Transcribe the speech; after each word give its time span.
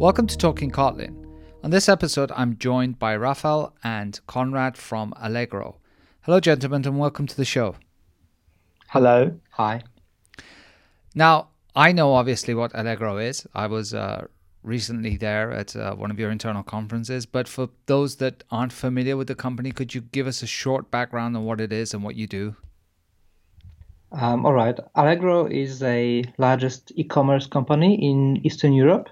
Welcome 0.00 0.28
to 0.28 0.38
Talking 0.38 0.70
Kotlin. 0.70 1.26
On 1.62 1.70
this 1.70 1.86
episode, 1.86 2.32
I'm 2.34 2.56
joined 2.56 2.98
by 2.98 3.14
Rafael 3.14 3.74
and 3.84 4.18
Konrad 4.26 4.78
from 4.78 5.12
Allegro. 5.20 5.76
Hello, 6.22 6.40
gentlemen, 6.40 6.86
and 6.86 6.98
welcome 6.98 7.26
to 7.26 7.36
the 7.36 7.44
show. 7.44 7.76
Hello. 8.88 9.38
Hi. 9.50 9.82
Now, 11.14 11.48
I 11.76 11.92
know 11.92 12.14
obviously 12.14 12.54
what 12.54 12.72
Allegro 12.74 13.18
is. 13.18 13.46
I 13.54 13.66
was 13.66 13.92
uh, 13.92 14.26
recently 14.62 15.18
there 15.18 15.52
at 15.52 15.76
uh, 15.76 15.94
one 15.94 16.10
of 16.10 16.18
your 16.18 16.30
internal 16.30 16.62
conferences, 16.62 17.26
but 17.26 17.46
for 17.46 17.68
those 17.84 18.16
that 18.16 18.42
aren't 18.50 18.72
familiar 18.72 19.18
with 19.18 19.26
the 19.26 19.34
company, 19.34 19.70
could 19.70 19.94
you 19.94 20.00
give 20.00 20.26
us 20.26 20.42
a 20.42 20.46
short 20.46 20.90
background 20.90 21.36
on 21.36 21.44
what 21.44 21.60
it 21.60 21.74
is 21.74 21.92
and 21.92 22.02
what 22.02 22.16
you 22.16 22.26
do? 22.26 22.56
Um, 24.12 24.46
all 24.46 24.54
right. 24.54 24.78
Allegro 24.94 25.44
is 25.44 25.82
a 25.82 26.24
largest 26.38 26.90
e-commerce 26.96 27.46
company 27.46 27.96
in 27.96 28.40
Eastern 28.46 28.72
Europe. 28.72 29.10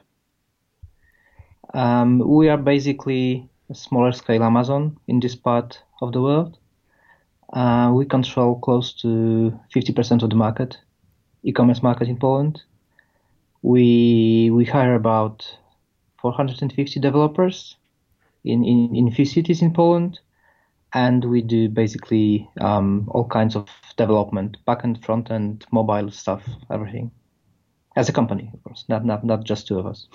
Um, 1.75 2.19
we 2.19 2.49
are 2.49 2.57
basically 2.57 3.49
a 3.71 3.75
smaller 3.75 4.13
scale 4.13 4.43
Amazon 4.43 4.99
in 5.07 5.21
this 5.21 5.35
part 5.35 5.83
of 6.01 6.13
the 6.13 6.23
world. 6.23 6.59
Uh, 7.53 7.93
we 7.95 8.05
control 8.05 8.59
close 8.59 8.93
to 8.93 9.59
50% 9.75 10.23
of 10.23 10.31
the 10.31 10.37
market, 10.37 10.77
e-commerce 11.43 11.83
market 11.83 12.09
in 12.09 12.19
Poland. 12.19 12.63
We 13.63 14.51
we 14.53 14.65
hire 14.65 14.95
about 14.95 15.59
450 16.21 17.01
developers 17.01 17.77
in, 18.45 18.65
in, 18.65 18.95
in 18.95 19.11
few 19.11 19.25
cities 19.25 19.63
in 19.63 19.73
Poland, 19.73 20.21
and 20.93 21.25
we 21.25 21.43
do 21.43 21.69
basically 21.69 22.49
um, 22.61 23.09
all 23.11 23.27
kinds 23.27 23.57
of 23.57 23.69
development, 23.97 24.59
backend, 24.67 25.05
front 25.05 25.31
end, 25.31 25.67
mobile 25.73 26.11
stuff, 26.11 26.43
everything. 26.71 27.11
As 27.97 28.09
a 28.09 28.13
company, 28.13 28.51
of 28.55 28.63
course, 28.63 28.85
not 28.89 29.05
not 29.05 29.25
not 29.25 29.45
just 29.45 29.67
two 29.67 29.79
of 29.79 29.87
us. 29.87 30.07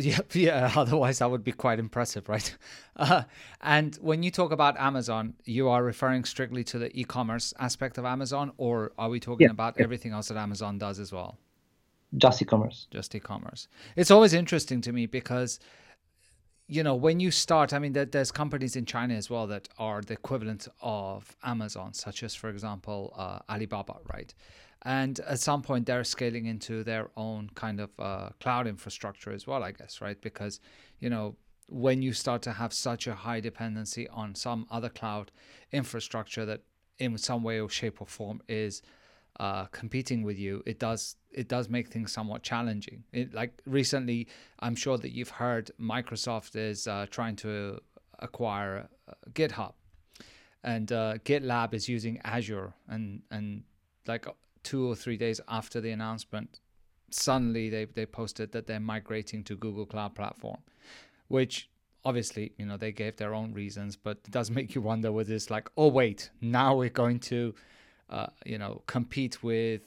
Yeah, 0.04 0.20
yeah. 0.32 0.72
Otherwise, 0.76 1.18
that 1.18 1.30
would 1.30 1.44
be 1.44 1.52
quite 1.52 1.78
impressive, 1.78 2.28
right? 2.28 2.56
Uh, 2.96 3.22
and 3.62 3.96
when 4.02 4.22
you 4.22 4.30
talk 4.30 4.52
about 4.52 4.76
Amazon, 4.78 5.32
you 5.46 5.70
are 5.70 5.82
referring 5.82 6.22
strictly 6.24 6.62
to 6.64 6.78
the 6.78 6.94
e-commerce 7.00 7.54
aspect 7.58 7.96
of 7.96 8.04
Amazon, 8.04 8.52
or 8.58 8.92
are 8.98 9.08
we 9.08 9.18
talking 9.18 9.48
Yeah, 9.48 9.50
about 9.50 9.76
yeah. 9.78 9.84
everything 9.84 10.12
else 10.12 10.28
that 10.28 10.36
Amazon 10.36 10.76
does 10.76 10.98
as 10.98 11.10
well? 11.10 11.38
Just 12.16 12.42
e-commerce. 12.42 12.88
Just 12.90 13.14
e-commerce. 13.14 13.68
It's 13.96 14.10
always 14.10 14.34
interesting 14.34 14.80
to 14.82 14.92
me 14.92 15.06
because, 15.06 15.60
you 16.68 16.82
know, 16.82 16.94
when 16.94 17.20
you 17.20 17.30
start, 17.30 17.72
I 17.72 17.78
mean, 17.78 17.92
there's 17.94 18.30
companies 18.30 18.76
in 18.76 18.84
China 18.86 19.14
as 19.14 19.28
well 19.28 19.46
that 19.48 19.68
are 19.78 20.02
the 20.02 20.14
equivalent 20.14 20.68
of 20.80 21.36
Amazon, 21.42 21.92
such 21.94 22.22
as, 22.22 22.34
for 22.34 22.48
example, 22.48 23.12
uh, 23.16 23.40
Alibaba, 23.48 23.96
right? 24.12 24.32
And 24.82 25.20
at 25.20 25.40
some 25.40 25.62
point, 25.62 25.86
they're 25.86 26.04
scaling 26.04 26.46
into 26.46 26.82
their 26.82 27.10
own 27.16 27.50
kind 27.54 27.80
of 27.80 27.90
uh, 27.98 28.30
cloud 28.40 28.66
infrastructure 28.66 29.30
as 29.30 29.46
well, 29.46 29.62
I 29.62 29.72
guess, 29.72 30.00
right? 30.00 30.20
Because, 30.20 30.60
you 31.00 31.10
know, 31.10 31.36
when 31.68 32.02
you 32.02 32.12
start 32.12 32.42
to 32.42 32.52
have 32.52 32.72
such 32.72 33.06
a 33.06 33.14
high 33.14 33.40
dependency 33.40 34.08
on 34.08 34.34
some 34.34 34.66
other 34.70 34.88
cloud 34.88 35.30
infrastructure 35.70 36.44
that 36.46 36.62
in 36.98 37.16
some 37.18 37.42
way 37.42 37.60
or 37.60 37.68
shape 37.68 38.00
or 38.00 38.06
form 38.06 38.42
is 38.48 38.82
uh, 39.38 39.66
competing 39.66 40.22
with 40.22 40.38
you, 40.38 40.62
it 40.66 40.78
does 40.78 41.16
it 41.30 41.48
does 41.48 41.68
make 41.68 41.88
things 41.88 42.12
somewhat 42.12 42.42
challenging. 42.42 43.04
It, 43.12 43.32
like 43.32 43.62
recently, 43.64 44.26
I'm 44.58 44.74
sure 44.74 44.98
that 44.98 45.12
you've 45.12 45.30
heard 45.30 45.70
Microsoft 45.80 46.56
is 46.56 46.86
uh, 46.86 47.06
trying 47.10 47.36
to 47.36 47.80
acquire 48.18 48.88
uh, 49.08 49.12
GitHub, 49.32 49.74
and 50.64 50.90
uh, 50.90 51.14
GitLab 51.24 51.72
is 51.72 51.88
using 51.88 52.18
Azure, 52.24 52.74
and 52.88 53.22
and 53.30 53.62
like 54.06 54.26
two 54.62 54.90
or 54.90 54.94
three 54.94 55.16
days 55.16 55.40
after 55.48 55.80
the 55.80 55.90
announcement, 55.90 56.60
suddenly 57.10 57.68
they 57.68 57.84
they 57.84 58.06
posted 58.06 58.52
that 58.52 58.66
they're 58.66 58.80
migrating 58.80 59.44
to 59.44 59.56
Google 59.56 59.86
Cloud 59.86 60.14
Platform, 60.14 60.58
which 61.28 61.68
obviously 62.04 62.52
you 62.56 62.66
know 62.66 62.76
they 62.76 62.92
gave 62.92 63.16
their 63.16 63.34
own 63.34 63.52
reasons, 63.52 63.96
but 63.96 64.18
it 64.24 64.30
does 64.30 64.50
make 64.58 64.74
you 64.74 64.80
wonder 64.80 65.12
whether 65.12 65.34
it's 65.34 65.50
like, 65.50 65.68
oh 65.76 65.88
wait, 65.88 66.30
now 66.40 66.76
we're 66.76 66.88
going 66.88 67.18
to, 67.20 67.54
uh, 68.08 68.26
you 68.44 68.58
know, 68.58 68.82
compete 68.86 69.42
with 69.42 69.82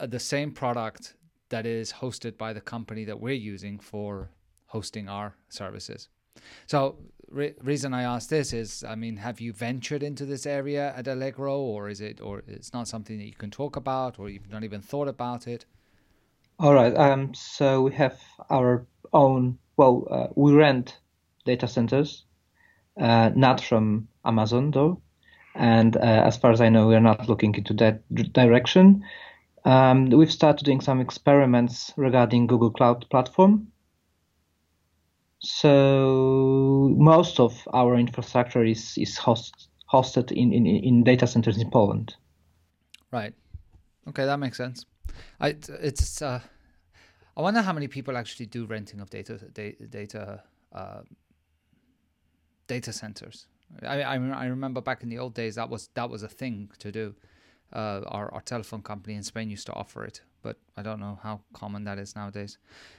uh, 0.00 0.06
the 0.06 0.20
same 0.20 0.52
product 0.52 1.14
that 1.50 1.66
is 1.66 1.92
hosted 1.92 2.36
by 2.36 2.52
the 2.52 2.60
company 2.60 3.04
that 3.04 3.20
we're 3.20 3.32
using 3.34 3.78
for 3.78 4.30
hosting 4.66 5.08
our 5.08 5.36
services. 5.48 6.08
So, 6.66 6.98
re- 7.34 7.54
reason 7.62 7.92
I 7.92 8.02
ask 8.02 8.28
this 8.28 8.52
is, 8.52 8.84
I 8.84 8.94
mean, 8.94 9.16
have 9.16 9.40
you 9.40 9.52
ventured 9.52 10.02
into 10.02 10.24
this 10.24 10.46
area 10.46 10.94
at 10.96 11.08
Allegro, 11.08 11.58
or 11.58 11.88
is 11.88 12.00
it, 12.00 12.20
or 12.20 12.42
it's 12.46 12.72
not 12.72 12.88
something 12.88 13.18
that 13.18 13.26
you 13.26 13.34
can 13.34 13.50
talk 13.50 13.76
about, 13.76 14.18
or 14.18 14.28
you've 14.28 14.50
not 14.50 14.64
even 14.64 14.80
thought 14.80 15.08
about 15.08 15.46
it? 15.46 15.66
All 16.58 16.74
right. 16.74 16.96
Um, 16.96 17.34
so 17.34 17.82
we 17.82 17.92
have 17.92 18.18
our 18.50 18.86
own. 19.12 19.58
Well, 19.76 20.06
uh, 20.10 20.26
we 20.36 20.52
rent 20.52 20.98
data 21.44 21.66
centers, 21.66 22.24
uh, 22.98 23.30
not 23.34 23.60
from 23.60 24.08
Amazon 24.24 24.70
though, 24.70 25.00
and 25.54 25.96
uh, 25.96 26.00
as 26.00 26.36
far 26.36 26.52
as 26.52 26.60
I 26.60 26.68
know, 26.68 26.86
we 26.86 26.94
are 26.94 27.00
not 27.00 27.28
looking 27.28 27.54
into 27.54 27.74
that 27.74 28.02
direction. 28.32 29.04
Um, 29.64 30.10
we've 30.10 30.32
started 30.32 30.64
doing 30.64 30.80
some 30.80 31.00
experiments 31.00 31.92
regarding 31.96 32.46
Google 32.46 32.70
Cloud 32.70 33.06
Platform. 33.10 33.68
So 35.44 36.94
most 36.96 37.38
of 37.38 37.68
our 37.74 37.96
infrastructure 37.96 38.64
is 38.64 38.96
is 38.96 39.18
host, 39.18 39.68
hosted 39.92 40.32
in, 40.32 40.52
in 40.52 40.66
in 40.66 41.04
data 41.04 41.26
centers 41.26 41.58
in 41.58 41.70
Poland. 41.70 42.16
Right. 43.12 43.34
Okay, 44.08 44.24
that 44.24 44.38
makes 44.38 44.56
sense. 44.56 44.86
I 45.40 45.56
it's 45.82 46.22
uh, 46.22 46.40
I 47.36 47.42
wonder 47.42 47.62
how 47.62 47.72
many 47.72 47.88
people 47.88 48.16
actually 48.16 48.46
do 48.46 48.64
renting 48.64 49.00
of 49.00 49.10
data 49.10 49.38
data 49.52 49.86
data 49.86 50.42
uh, 50.72 51.02
data 52.66 52.92
centers. 52.92 53.46
I, 53.82 54.02
I 54.02 54.14
I 54.14 54.46
remember 54.46 54.80
back 54.80 55.02
in 55.02 55.10
the 55.10 55.18
old 55.18 55.34
days 55.34 55.54
that 55.56 55.68
was 55.68 55.88
that 55.94 56.08
was 56.08 56.22
a 56.22 56.28
thing 56.28 56.70
to 56.78 56.90
do. 56.90 57.14
Uh, 57.72 58.02
our 58.06 58.32
our 58.32 58.42
telephone 58.42 58.82
company 58.82 59.14
in 59.16 59.22
Spain 59.22 59.50
used 59.50 59.66
to 59.66 59.72
offer 59.72 60.04
it, 60.04 60.22
but 60.44 60.56
I 60.76 60.82
don't 60.82 61.00
know 61.00 61.18
how 61.22 61.40
common 61.54 61.82
that 61.84 61.98
is 61.98 62.14
nowadays. 62.14 62.58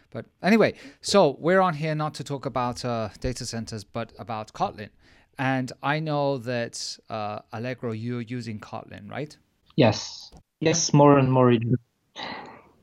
But 0.09 0.25
anyway, 0.41 0.73
so 1.01 1.37
we're 1.39 1.61
on 1.61 1.75
here 1.75 1.95
not 1.95 2.13
to 2.15 2.23
talk 2.23 2.45
about 2.45 2.83
uh, 2.83 3.09
data 3.21 3.45
centers, 3.45 3.83
but 3.83 4.11
about 4.19 4.51
Kotlin. 4.51 4.89
And 5.37 5.71
I 5.83 5.99
know 5.99 6.37
that 6.39 6.75
uh, 7.09 7.39
Allegro, 7.53 7.91
you're 7.91 8.21
using 8.21 8.59
Kotlin, 8.59 9.09
right? 9.09 9.37
Yes, 9.75 10.31
yes, 10.59 10.93
more 10.93 11.17
and 11.19 11.31
more. 11.31 11.53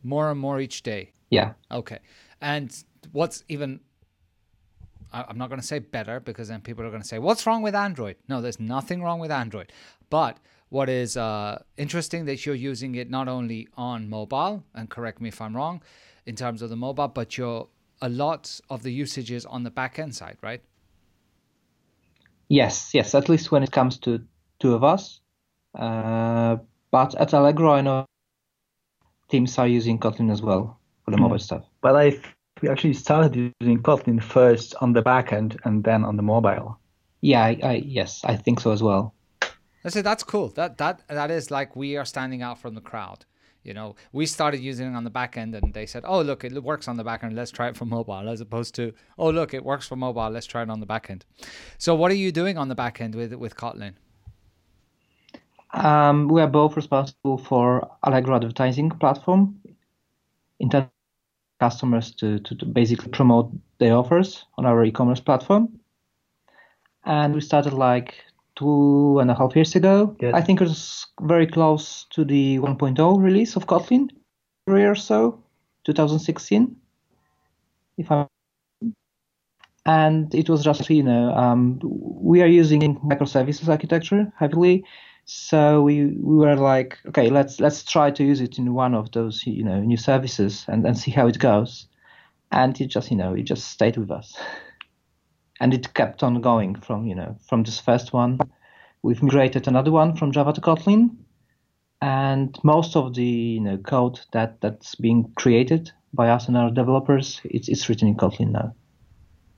More 0.02 0.30
and 0.30 0.40
more 0.40 0.60
each 0.60 0.82
day. 0.82 1.12
Yeah. 1.30 1.52
Okay. 1.70 1.98
And 2.40 2.68
what's 3.12 3.44
even, 3.48 3.80
I'm 5.12 5.38
not 5.38 5.48
going 5.48 5.60
to 5.60 5.66
say 5.66 5.78
better 5.78 6.20
because 6.20 6.48
then 6.48 6.60
people 6.60 6.84
are 6.84 6.90
going 6.90 7.02
to 7.02 7.08
say, 7.08 7.18
what's 7.18 7.46
wrong 7.46 7.62
with 7.62 7.74
Android? 7.74 8.16
No, 8.28 8.40
there's 8.42 8.60
nothing 8.60 9.02
wrong 9.02 9.18
with 9.20 9.30
Android. 9.30 9.72
But 10.10 10.38
what 10.72 10.88
is 10.88 11.18
uh, 11.18 11.62
interesting 11.76 12.24
that 12.24 12.46
you're 12.46 12.54
using 12.54 12.94
it 12.94 13.10
not 13.10 13.28
only 13.28 13.68
on 13.76 14.08
mobile, 14.08 14.64
and 14.74 14.88
correct 14.88 15.20
me 15.20 15.28
if 15.28 15.38
I'm 15.38 15.54
wrong, 15.54 15.82
in 16.24 16.34
terms 16.34 16.62
of 16.62 16.70
the 16.70 16.76
mobile, 16.76 17.08
but 17.08 17.36
you're 17.36 17.68
a 18.00 18.08
lot 18.08 18.58
of 18.70 18.82
the 18.82 18.90
usages 18.90 19.44
on 19.44 19.64
the 19.64 19.70
back 19.70 19.98
end 19.98 20.14
side, 20.14 20.38
right? 20.40 20.62
Yes, 22.48 22.94
yes, 22.94 23.14
at 23.14 23.28
least 23.28 23.52
when 23.52 23.62
it 23.62 23.70
comes 23.70 23.98
to 23.98 24.22
two 24.60 24.72
of 24.72 24.82
us. 24.82 25.20
Uh, 25.74 26.56
but 26.90 27.14
at 27.16 27.34
Allegro, 27.34 27.72
I 27.72 27.82
know 27.82 28.06
teams 29.28 29.58
are 29.58 29.68
using 29.68 29.98
Kotlin 29.98 30.32
as 30.32 30.40
well 30.40 30.78
for 31.04 31.10
the 31.10 31.18
mobile 31.18 31.38
stuff. 31.38 31.64
But 31.82 31.96
I 31.96 32.18
we 32.62 32.70
actually 32.70 32.94
started 32.94 33.52
using 33.60 33.82
Kotlin 33.82 34.22
first 34.22 34.74
on 34.80 34.94
the 34.94 35.02
back 35.02 35.34
end 35.34 35.60
and 35.64 35.84
then 35.84 36.02
on 36.02 36.16
the 36.16 36.22
mobile. 36.22 36.78
Yeah, 37.20 37.42
I, 37.44 37.58
I 37.62 37.72
yes, 37.84 38.22
I 38.24 38.36
think 38.36 38.60
so 38.60 38.72
as 38.72 38.82
well. 38.82 39.14
I 39.84 39.88
said 39.88 40.04
that's 40.04 40.22
cool. 40.22 40.48
That 40.48 40.78
that 40.78 41.02
that 41.08 41.30
is 41.30 41.50
like 41.50 41.74
we 41.76 41.96
are 41.96 42.04
standing 42.04 42.42
out 42.42 42.58
from 42.58 42.74
the 42.74 42.80
crowd. 42.80 43.24
You 43.64 43.74
know, 43.74 43.94
we 44.12 44.26
started 44.26 44.60
using 44.60 44.92
it 44.92 44.96
on 44.96 45.04
the 45.04 45.10
back 45.10 45.36
end, 45.36 45.54
and 45.54 45.72
they 45.72 45.86
said, 45.86 46.02
"Oh, 46.04 46.20
look, 46.20 46.42
it 46.42 46.52
works 46.62 46.88
on 46.88 46.96
the 46.96 47.04
back 47.04 47.22
end. 47.22 47.36
Let's 47.36 47.52
try 47.52 47.68
it 47.68 47.76
for 47.76 47.84
mobile." 47.84 48.28
As 48.28 48.40
opposed 48.40 48.74
to, 48.76 48.92
"Oh, 49.16 49.30
look, 49.30 49.54
it 49.54 49.64
works 49.64 49.86
for 49.86 49.96
mobile. 49.96 50.30
Let's 50.30 50.46
try 50.46 50.62
it 50.62 50.70
on 50.70 50.80
the 50.80 50.86
back 50.86 51.10
end." 51.10 51.24
So, 51.78 51.94
what 51.94 52.10
are 52.10 52.16
you 52.16 52.32
doing 52.32 52.58
on 52.58 52.68
the 52.68 52.74
back 52.74 53.00
end 53.00 53.14
with 53.14 53.32
with 53.34 53.56
Kotlin? 53.56 53.94
Um, 55.74 56.28
we 56.28 56.40
are 56.42 56.48
both 56.48 56.76
responsible 56.76 57.38
for 57.38 57.88
Allegro 58.02 58.36
advertising 58.36 58.90
platform, 58.90 59.58
intended 60.58 60.90
customers 61.60 62.10
to, 62.16 62.40
to, 62.40 62.54
to 62.56 62.66
basically 62.66 63.08
promote 63.08 63.50
their 63.78 63.94
offers 63.94 64.44
on 64.58 64.66
our 64.66 64.84
e-commerce 64.84 65.20
platform. 65.20 65.80
And 67.04 67.34
we 67.34 67.40
started 67.40 67.72
like 67.72 68.24
two 68.62 69.18
and 69.20 69.30
a 69.30 69.34
half 69.34 69.56
years 69.56 69.76
ago. 69.76 70.16
I 70.34 70.40
think 70.42 70.60
it 70.60 70.68
was 70.68 71.06
very 71.20 71.46
close 71.46 72.06
to 72.10 72.24
the 72.24 72.58
1.0 72.60 73.22
release 73.22 73.56
of 73.56 73.66
Kotlin, 73.66 74.10
three 74.66 74.84
or 74.84 74.94
so, 74.96 75.42
2016, 75.84 76.76
if 77.98 78.10
I'm. 78.10 78.28
And 79.86 80.34
it 80.34 80.48
was 80.48 80.64
just 80.64 80.88
you 80.90 81.02
know 81.02 81.34
um, 81.34 81.80
we 81.82 82.42
are 82.42 82.46
using 82.46 82.96
microservices 83.00 83.68
architecture 83.68 84.32
heavily, 84.38 84.84
so 85.24 85.82
we, 85.82 86.06
we 86.06 86.36
were 86.36 86.56
like, 86.56 86.98
okay, 87.08 87.30
let's 87.30 87.60
let's 87.60 87.82
try 87.84 88.10
to 88.12 88.24
use 88.24 88.40
it 88.40 88.58
in 88.58 88.74
one 88.74 88.94
of 88.94 89.10
those 89.12 89.46
you 89.46 89.64
know 89.64 89.80
new 89.80 89.96
services 89.96 90.64
and, 90.68 90.86
and 90.86 90.98
see 90.98 91.10
how 91.10 91.26
it 91.26 91.38
goes. 91.40 91.88
and 92.52 92.80
it 92.80 92.88
just 92.88 93.10
you 93.10 93.16
know 93.16 93.34
it 93.34 93.44
just 93.44 93.68
stayed 93.68 93.96
with 93.96 94.10
us, 94.10 94.36
and 95.62 95.72
it 95.72 95.94
kept 95.94 96.24
on 96.24 96.40
going 96.40 96.74
from 96.74 97.06
you 97.06 97.14
know 97.14 97.36
from 97.48 97.62
this 97.62 97.80
first 97.80 98.12
one. 98.12 98.38
We've 99.02 99.22
migrated 99.22 99.68
another 99.68 99.92
one 99.92 100.16
from 100.16 100.32
Java 100.32 100.52
to 100.52 100.60
Kotlin, 100.60 101.16
and 102.00 102.58
most 102.64 102.96
of 102.96 103.14
the 103.14 103.32
you 103.56 103.60
know 103.60 103.78
code 103.78 104.20
that 104.32 104.60
that's 104.60 104.96
being 104.96 105.32
created 105.36 105.92
by 106.12 106.28
us 106.28 106.48
and 106.48 106.56
our 106.56 106.70
developers 106.70 107.40
it's 107.44 107.68
it's 107.68 107.88
written 107.88 108.08
in 108.08 108.16
Kotlin 108.16 108.50
now. 108.50 108.74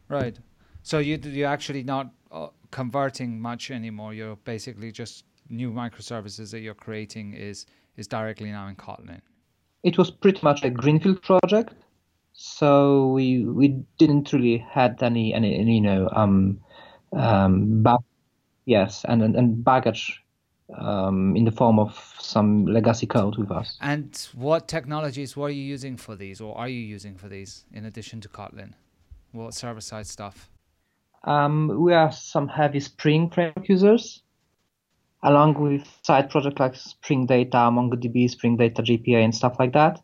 Right. 0.09 0.39
So 0.83 0.99
you 0.99 1.19
you're 1.23 1.49
actually 1.49 1.83
not 1.83 2.13
uh, 2.31 2.49
converting 2.71 3.41
much 3.41 3.71
anymore. 3.71 4.13
You're 4.13 4.37
basically 4.37 4.93
just 4.93 5.25
new 5.49 5.73
microservices 5.73 6.51
that 6.51 6.61
you're 6.61 6.81
creating 6.87 7.33
is 7.33 7.67
is 7.97 8.07
directly 8.07 8.51
now 8.51 8.69
in 8.69 8.77
Kotlin. 8.77 9.23
It 9.83 9.97
was 9.97 10.11
pretty 10.11 10.41
much 10.43 10.65
a 10.65 10.71
greenfield 10.71 11.23
project, 11.23 11.75
so 12.35 13.09
we 13.09 13.45
we 13.45 13.69
didn't 13.97 14.33
really 14.33 14.59
had 14.59 15.03
any 15.03 15.33
any, 15.33 15.59
any 15.59 15.77
you 15.77 15.81
know 15.81 16.09
um 16.13 16.61
um 17.13 17.83
back, 17.83 18.01
yes 18.67 19.05
and 19.09 19.23
and, 19.23 19.37
and 19.37 19.65
baggage 19.65 20.21
um, 20.79 21.37
in 21.37 21.45
the 21.45 21.51
form 21.51 21.79
of 21.79 22.15
some 22.19 22.67
legacy 22.67 23.07
code 23.07 23.37
with 23.37 23.51
us. 23.51 23.77
And 23.81 24.17
what 24.35 24.69
technologies 24.69 25.37
were 25.37 25.51
you 25.51 25.63
using 25.63 25.97
for 25.97 26.17
these, 26.17 26.41
or 26.41 26.57
are 26.57 26.69
you 26.69 26.81
using 26.81 27.17
for 27.17 27.29
these, 27.29 27.65
in 27.73 27.85
addition 27.85 28.21
to 28.23 28.29
Kotlin? 28.29 28.73
What 29.33 29.55
server 29.55 29.81
side 29.81 30.07
stuff? 30.07 30.51
Um, 31.25 31.81
we 31.81 31.95
are 31.95 32.13
some 32.13 32.49
heavy 32.49 32.81
Spring 32.81 33.31
framework 33.31 33.69
users, 33.69 34.23
along 35.23 35.61
with 35.61 35.87
side 36.03 36.31
projects 36.31 36.61
like 36.61 36.77
Spring 36.77 37.27
Data, 37.27 37.57
MongoDB, 37.57 38.31
Spring 38.31 38.57
Data 38.57 38.83
JPA, 38.83 39.25
and 39.25 39.35
stuff 39.35 39.57
like 39.59 39.73
that. 39.73 40.01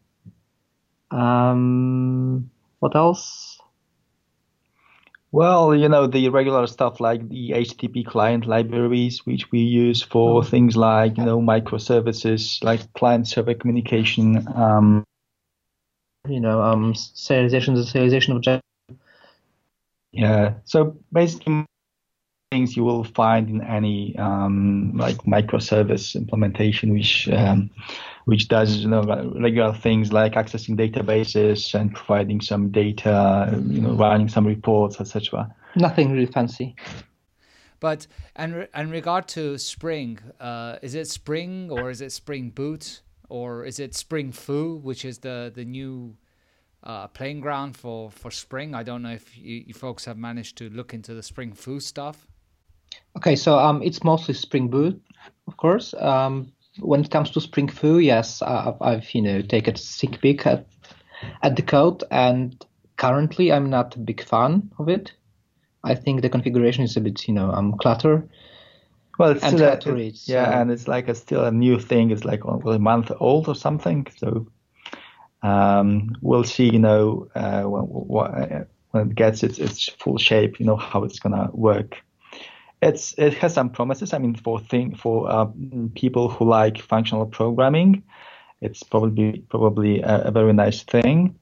Um, 1.11 2.51
what 2.79 2.95
else? 2.95 3.59
Well, 5.33 5.77
you 5.77 5.89
know, 5.89 6.07
the 6.09 6.29
regular 6.29 6.67
stuff 6.67 6.99
like 6.99 7.29
the 7.29 7.51
HTTP 7.51 8.05
client 8.05 8.47
libraries, 8.47 9.25
which 9.25 9.51
we 9.53 9.61
use 9.61 10.03
for 10.03 10.41
mm-hmm. 10.41 10.51
things 10.51 10.77
like, 10.77 11.17
you 11.17 11.25
know, 11.25 11.41
microservices, 11.41 12.63
like 12.65 12.93
client 12.95 13.29
server 13.29 13.55
communication. 13.55 14.45
Um, 14.55 15.05
you 16.29 16.41
know, 16.41 16.61
um, 16.61 16.95
serialization, 16.95 17.77
serialization 17.77 18.37
of. 18.37 18.61
Yeah. 20.13 20.55
So 20.65 20.97
basically, 21.13 21.65
things 22.51 22.77
you 22.77 22.83
will 22.83 23.05
find 23.05 23.49
in 23.49 23.63
any 23.63 24.17
um, 24.19 24.93
like 24.97 25.19
microservice 25.19 26.17
implementation, 26.17 26.93
which 26.93 27.29
um, 27.29 27.71
which 28.25 28.49
does 28.49 28.79
you 28.79 28.89
know 28.89 29.03
regular 29.41 29.73
things 29.73 30.13
like 30.13 30.33
accessing 30.33 30.77
databases 30.77 31.79
and 31.79 31.95
providing 31.95 32.41
some 32.41 32.71
data, 32.71 33.57
you 33.69 33.81
know, 33.81 33.93
running 33.93 34.29
some 34.29 34.47
reports, 34.47 35.01
etc. 35.01 35.55
Nothing 35.77 36.11
really 36.11 36.27
fancy. 36.27 36.75
But 37.79 38.09
and 38.35 38.67
in 38.75 38.91
regard 38.91 39.29
to 39.29 39.57
Spring, 39.57 40.19
uh, 40.41 40.77
is 40.83 40.97
it 40.97 41.07
Spring 41.07 41.71
or 41.71 41.89
is 41.89 42.01
it 42.01 42.11
Spring 42.11 42.51
Boot 42.51 43.03
or 43.29 43.65
is 43.65 43.79
it 43.79 43.95
Spring 43.95 44.33
Fu, 44.33 44.75
which 44.75 45.05
is 45.05 45.19
the 45.19 45.53
the 45.55 45.65
new 45.65 46.17
uh, 46.83 47.07
playing 47.07 47.41
ground 47.41 47.77
for 47.77 48.11
for 48.11 48.33
Spring? 48.33 48.75
I 48.75 48.83
don't 48.83 49.03
know 49.03 49.13
if 49.13 49.39
you, 49.39 49.63
you 49.69 49.75
folks 49.75 50.05
have 50.07 50.19
managed 50.19 50.59
to 50.59 50.69
look 50.69 50.93
into 50.93 51.15
the 51.15 51.23
Spring 51.23 51.53
Fu 51.53 51.79
stuff. 51.79 52.27
Okay, 53.17 53.37
so 53.37 53.59
um, 53.59 53.83
it's 53.83 54.05
mostly 54.05 54.35
Spring 54.35 54.69
Boot, 54.69 55.01
of 55.47 55.57
course. 55.57 55.95
Um, 55.99 56.53
when 56.79 57.01
it 57.01 57.11
comes 57.11 57.31
to 57.33 57.41
Spring 57.41 57.69
Fu, 57.69 57.99
yes, 57.99 58.41
I've, 58.43 58.81
I've 58.81 59.15
you 59.15 59.23
know 59.23 59.43
taken 59.43 59.75
a 59.75 59.79
sneak 59.79 60.21
peek 60.21 60.47
at 60.47 60.67
at 61.43 61.57
the 61.57 61.63
code, 61.63 62.05
and 62.11 62.65
currently 62.97 63.53
I'm 63.53 63.69
not 63.69 63.97
a 63.97 63.99
big 63.99 64.23
fan 64.23 64.71
of 64.79 64.89
it. 64.89 65.13
I 65.83 65.95
think 65.95 66.23
the 66.23 66.29
configuration 66.29 66.85
is 66.85 66.97
a 66.97 67.01
bit 67.01 67.27
you 67.27 67.35
know 67.35 67.51
um 67.51 67.77
clutter. 67.79 68.29
Well, 69.19 69.33
it's 69.33 69.47
still 69.47 69.63
a, 69.63 69.73
it, 69.75 70.29
yeah, 70.29 70.47
so. 70.47 70.61
and 70.61 70.71
it's 70.71 70.89
like 70.89 71.09
a 71.09 71.15
still 71.15 71.45
a 71.45 71.51
new 71.51 71.79
thing. 71.79 72.11
It's 72.11 72.25
like 72.25 72.43
a 72.45 72.79
month 72.79 73.13
old 73.21 73.49
or 73.49 73.55
something. 73.55 74.07
So 74.17 74.47
um, 75.43 76.17
we'll 76.23 76.45
see. 76.45 76.71
You 76.71 76.79
know, 76.79 77.29
uh, 77.35 77.65
when, 77.65 78.67
when 78.93 79.11
it 79.11 79.15
gets 79.15 79.43
its 79.43 79.59
its 79.59 79.91
full 79.99 80.17
shape, 80.17 80.59
you 80.59 80.65
know 80.65 80.77
how 80.77 81.05
it's 81.05 81.19
gonna 81.19 81.51
work 81.53 82.03
it's 82.83 83.15
it 83.19 83.35
has 83.35 83.55
some 83.55 83.71
promises. 83.71 84.13
I 84.13 84.19
mean, 84.19 84.35
for 84.35 84.59
thing 84.59 84.95
for 84.95 85.31
uh, 85.31 85.47
people 85.95 86.29
who 86.29 86.45
like 86.49 86.81
functional 86.81 87.27
programming, 87.27 88.03
it's 88.61 88.83
probably 88.83 89.45
probably 89.49 90.01
a, 90.01 90.23
a 90.25 90.31
very 90.31 90.53
nice 90.53 90.83
thing. 90.83 91.39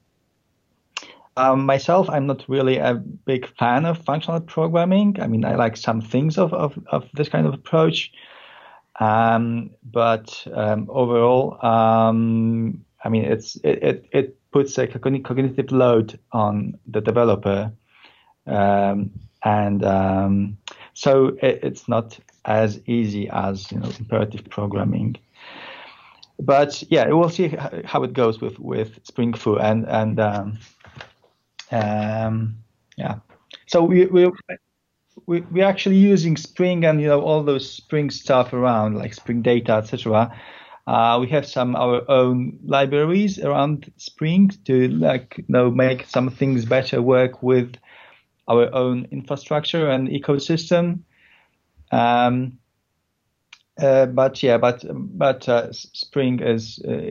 Um, 1.37 1.67
myself, 1.67 2.11
I'm 2.11 2.27
not 2.27 2.45
really 2.49 2.79
a 2.79 2.95
big 2.95 3.47
fan 3.57 3.85
of 3.85 3.99
functional 3.99 4.41
programming. 4.41 5.21
I 5.21 5.29
mean, 5.29 5.45
I 5.45 5.55
like 5.55 5.77
some 5.77 6.01
things 6.01 6.39
of 6.39 6.53
of, 6.53 6.79
of 6.89 7.09
this 7.15 7.29
kind 7.29 7.47
of 7.47 7.55
approach, 7.55 8.11
um, 8.99 9.71
but 9.85 10.45
um, 10.53 10.89
overall, 10.91 11.65
um, 11.65 12.85
I 13.05 13.09
mean, 13.09 13.25
it's 13.25 13.55
it, 13.63 13.83
it, 13.83 14.09
it 14.11 14.51
puts 14.51 14.77
a 14.79 14.89
cognitive 14.89 15.71
load 15.71 16.19
on 16.33 16.77
the 16.89 17.01
developer, 17.01 17.71
um, 18.49 19.13
and 19.45 19.85
um, 19.85 20.59
so 20.99 21.29
it, 21.41 21.61
it's 21.63 21.87
not 21.87 22.19
as 22.45 22.81
easy 22.87 23.29
as 23.31 23.71
you 23.71 23.79
know 23.79 23.89
imperative 24.01 24.51
programming. 24.51 25.15
But 26.41 26.83
yeah, 26.91 27.07
we'll 27.13 27.31
see 27.31 27.55
how 27.85 28.03
it 28.03 28.13
goes 28.15 28.41
with 28.41 28.59
with 28.59 28.99
Spring 29.05 29.33
Fu 29.33 29.57
and 29.59 29.87
and 29.87 30.19
um, 30.19 30.59
um, 31.71 32.57
yeah. 32.97 33.21
So 33.67 33.85
we 33.85 34.07
we 34.07 34.29
we 35.27 35.43
we're 35.43 35.69
actually 35.69 35.99
using 35.99 36.37
Spring 36.37 36.85
and 36.85 37.01
you 37.01 37.07
know 37.07 37.21
all 37.21 37.45
those 37.45 37.71
Spring 37.71 38.11
stuff 38.11 38.53
around 38.53 38.97
like 38.97 39.15
Spring 39.15 39.41
Data, 39.41 39.75
etc. 39.75 40.37
Uh, 40.89 41.19
we 41.21 41.29
have 41.29 41.47
some 41.47 41.77
our 41.77 42.03
own 42.11 42.59
libraries 42.65 43.39
around 43.39 43.93
Spring 43.99 44.51
to 44.65 44.89
like 44.89 45.35
you 45.39 45.45
know 45.47 45.71
make 45.71 46.07
some 46.07 46.29
things 46.29 46.65
better 46.65 47.01
work 47.01 47.41
with 47.41 47.77
our 48.49 48.75
own 48.75 49.07
infrastructure 49.11 49.89
and 49.89 50.09
ecosystem. 50.09 51.01
Um, 51.93 52.59
uh, 53.81 54.07
but 54.07 54.43
yeah, 54.43 54.59
but 54.59 54.85
but 54.91 55.49
uh, 55.49 55.73
Spring 55.73 56.41
is 56.41 56.81
uh, 56.81 57.11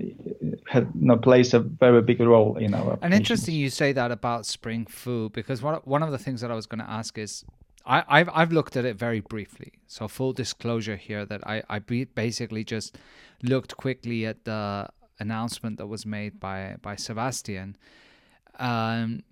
has, 0.67 0.83
you 0.83 1.07
know, 1.07 1.15
plays 1.15 1.53
a 1.53 1.59
very 1.59 2.01
big 2.01 2.19
role 2.19 2.57
in 2.57 2.73
our. 2.73 2.99
And 3.01 3.13
interesting, 3.13 3.55
you 3.55 3.69
say 3.69 3.93
that 3.93 4.11
about 4.11 4.45
Spring 4.45 4.85
Fu 4.85 5.29
because 5.29 5.61
one 5.61 5.75
one 5.85 6.03
of 6.03 6.11
the 6.11 6.17
things 6.17 6.41
that 6.41 6.51
I 6.51 6.55
was 6.55 6.65
going 6.65 6.79
to 6.79 6.89
ask 6.89 7.17
is, 7.17 7.45
I, 7.85 8.03
I've 8.09 8.29
I've 8.33 8.51
looked 8.51 8.75
at 8.75 8.83
it 8.83 8.97
very 8.97 9.21
briefly. 9.21 9.73
So 9.87 10.09
full 10.09 10.33
disclosure 10.33 10.97
here 10.97 11.25
that 11.25 11.47
I 11.47 11.63
I 11.69 11.79
basically 11.79 12.65
just 12.65 12.97
looked 13.41 13.77
quickly 13.77 14.25
at 14.25 14.43
the 14.43 14.89
announcement 15.19 15.77
that 15.77 15.87
was 15.87 16.05
made 16.05 16.37
by 16.37 16.75
by 16.81 16.97
Sebastian. 16.97 17.77
Um, 18.59 19.23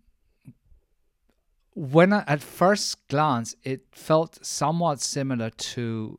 when 1.75 2.13
I, 2.13 2.23
at 2.25 2.41
first 2.41 3.07
glance 3.09 3.53
it 3.63 3.81
felt 3.91 4.43
somewhat 4.43 5.01
similar 5.01 5.49
to 5.49 6.17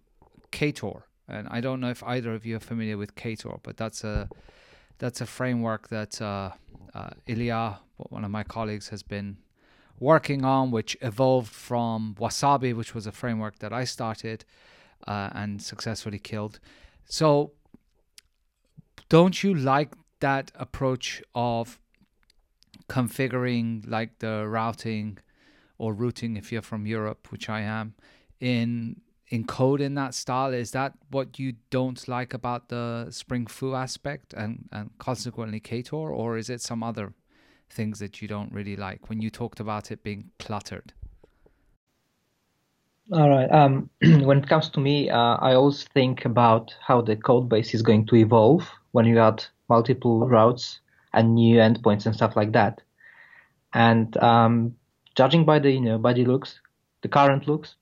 Ktor, 0.52 1.02
and 1.26 1.48
I 1.50 1.60
don't 1.60 1.80
know 1.80 1.90
if 1.90 2.02
either 2.04 2.32
of 2.34 2.46
you 2.46 2.56
are 2.56 2.60
familiar 2.60 2.96
with 2.96 3.14
Ktor, 3.16 3.58
but 3.62 3.76
that's 3.76 4.04
a 4.04 4.28
that's 4.98 5.20
a 5.20 5.26
framework 5.26 5.88
that 5.88 6.20
uh, 6.22 6.50
uh, 6.94 7.10
Ilya, 7.26 7.80
one 7.96 8.24
of 8.24 8.30
my 8.30 8.44
colleagues, 8.44 8.88
has 8.90 9.02
been 9.02 9.38
working 9.98 10.44
on, 10.44 10.70
which 10.70 10.96
evolved 11.00 11.52
from 11.52 12.14
Wasabi, 12.18 12.74
which 12.74 12.94
was 12.94 13.06
a 13.06 13.12
framework 13.12 13.58
that 13.58 13.72
I 13.72 13.84
started 13.84 14.44
uh, 15.06 15.30
and 15.32 15.60
successfully 15.60 16.18
killed. 16.18 16.60
So, 17.04 17.52
don't 19.08 19.42
you 19.42 19.54
like 19.54 19.94
that 20.20 20.50
approach 20.54 21.22
of 21.34 21.78
configuring 22.88 23.84
like 23.86 24.18
the 24.20 24.46
routing 24.46 25.18
or 25.78 25.92
routing 25.92 26.36
if 26.36 26.52
you're 26.52 26.62
from 26.62 26.86
Europe, 26.86 27.30
which 27.30 27.48
I 27.48 27.60
am, 27.60 27.94
in 28.40 29.00
in 29.28 29.44
code 29.44 29.80
in 29.80 29.94
that 29.94 30.14
style. 30.14 30.52
Is 30.52 30.70
that 30.72 30.94
what 31.10 31.38
you 31.38 31.54
don't 31.70 32.06
like 32.08 32.32
about 32.34 32.68
the 32.68 33.08
Spring 33.10 33.46
Fu 33.46 33.74
aspect 33.74 34.32
and, 34.34 34.68
and 34.72 34.90
consequently 34.98 35.60
Ktor, 35.60 36.10
or 36.10 36.36
is 36.36 36.48
it 36.48 36.60
some 36.60 36.82
other 36.82 37.12
things 37.68 37.98
that 37.98 38.22
you 38.22 38.28
don't 38.28 38.52
really 38.52 38.76
like 38.76 39.08
when 39.08 39.20
you 39.20 39.30
talked 39.30 39.60
about 39.60 39.90
it 39.90 40.02
being 40.02 40.30
cluttered? 40.38 40.92
All 43.12 43.28
right. 43.28 43.50
Um, 43.50 43.88
when 44.00 44.38
it 44.38 44.48
comes 44.48 44.68
to 44.70 44.80
me, 44.80 45.10
uh, 45.10 45.36
I 45.36 45.54
always 45.54 45.84
think 45.84 46.24
about 46.24 46.74
how 46.84 47.00
the 47.00 47.16
code 47.16 47.48
base 47.48 47.74
is 47.74 47.82
going 47.82 48.06
to 48.06 48.16
evolve 48.16 48.68
when 48.92 49.06
you 49.06 49.18
add 49.18 49.44
multiple 49.68 50.26
routes 50.26 50.80
and 51.12 51.34
new 51.34 51.58
endpoints 51.58 52.06
and 52.06 52.14
stuff 52.14 52.36
like 52.36 52.52
that. 52.52 52.80
And 53.74 54.16
um, 54.18 54.74
judging 55.16 55.44
by 55.44 55.58
the 55.58 55.70
you 55.70 55.80
know 55.80 55.98
by 55.98 56.12
the 56.12 56.24
looks, 56.24 56.60
the 57.02 57.08
current 57.08 57.48
looks, 57.48 57.74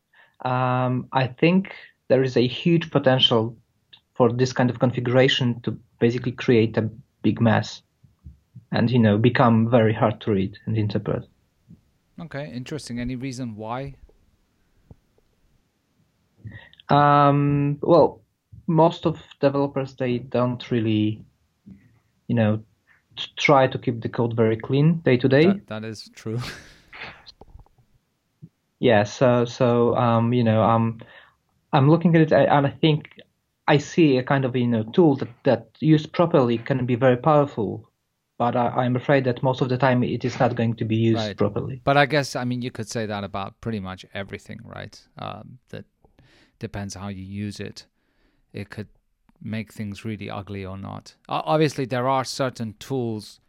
um, 0.45 1.09
I 1.13 1.27
think 1.27 1.75
there 2.09 2.23
is 2.23 2.37
a 2.37 2.47
huge 2.47 2.91
potential 2.91 3.57
for 4.15 4.33
this 4.33 4.53
kind 4.53 4.71
of 4.71 4.79
configuration 4.79 5.61
to 5.63 5.77
basically 5.99 6.33
create 6.33 6.77
a 6.77 6.89
big 7.23 7.41
mess. 7.41 7.83
and 8.73 8.91
you 8.91 8.99
know 8.99 9.17
become 9.19 9.71
very 9.71 9.95
hard 9.95 10.21
to 10.21 10.33
read 10.33 10.59
and 10.67 10.77
interpret. 10.77 11.25
Okay, 12.21 12.51
interesting. 12.53 12.99
Any 13.01 13.17
reason 13.17 13.57
why? 13.57 13.95
Um, 16.89 17.79
well, 17.83 18.21
most 18.67 19.07
of 19.07 19.23
developers 19.41 19.95
they 19.95 20.19
don't 20.19 20.71
really, 20.71 21.25
you 22.29 22.35
know, 22.35 22.63
try 23.37 23.67
to 23.67 23.79
keep 23.79 24.01
the 24.01 24.09
code 24.09 24.37
very 24.37 24.57
clean 24.57 24.99
day 25.05 25.17
to 25.17 25.29
day. 25.29 25.61
That 25.67 25.85
is 25.85 26.11
true. 26.15 26.39
yeah. 28.85 29.05
So 29.05 29.45
so 29.45 29.97
um, 29.97 30.33
you 30.33 30.45
know 30.45 30.63
um, 30.63 31.01
I'm 31.73 31.91
looking 31.91 32.15
at 32.15 32.23
it 32.23 32.33
and 32.33 32.67
I 32.67 32.71
think 32.71 33.09
I 33.67 33.79
see 33.79 34.19
a 34.19 34.23
kind 34.23 34.45
of 34.45 34.55
you 34.55 34.67
know 34.67 34.85
tool 34.95 35.17
that 35.17 35.33
that 35.45 35.69
used 35.81 36.13
properly 36.13 36.59
can 36.59 36.85
be 36.87 36.95
very 36.95 37.17
powerful 37.17 37.89
but 38.37 38.57
I, 38.57 38.85
am 38.85 38.97
afraid 38.97 39.25
that 39.25 39.43
most 39.43 39.61
of 39.61 39.69
the 39.69 39.79
time 39.79 40.03
it 40.03 40.25
is 40.25 40.39
not 40.41 40.57
going 40.57 40.75
to 40.75 40.85
be 40.85 40.97
used 40.97 41.25
right. 41.25 41.37
properly. 41.37 41.81
But 41.85 41.97
I 41.97 42.07
guess 42.07 42.37
I 42.37 42.45
mean 42.45 42.63
you 42.63 42.71
could 42.71 42.89
say 42.89 43.07
that 43.07 43.25
about 43.25 43.61
pretty 43.61 43.81
much 43.81 44.05
everything, 44.13 44.61
right? 44.65 45.01
Um, 45.19 45.59
that 45.69 45.85
depends 46.59 46.95
how 46.95 47.09
you 47.09 47.23
use 47.23 47.61
it. 47.61 47.87
It 48.53 48.71
could 48.71 48.89
make 49.41 49.73
things 49.73 50.05
really 50.05 50.29
ugly 50.29 50.65
or 50.65 50.77
not. 50.77 51.15
Obviously, 51.29 51.85
there 51.85 52.09
are 52.09 52.25
certain 52.25 52.75
tools, 52.79 53.41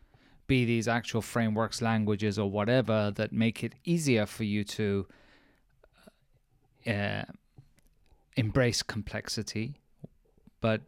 be 0.47 0.65
these 0.65 0.87
actual 0.87 1.21
frameworks, 1.21 1.81
languages, 1.81 2.37
or 2.37 2.49
whatever, 2.49 3.11
that 3.15 3.31
make 3.31 3.63
it 3.63 3.73
easier 3.83 4.25
for 4.25 4.43
you 4.43 4.63
to 4.63 5.07
uh, 6.87 7.23
embrace 8.35 8.83
complexity. 8.83 9.75
But 10.61 10.81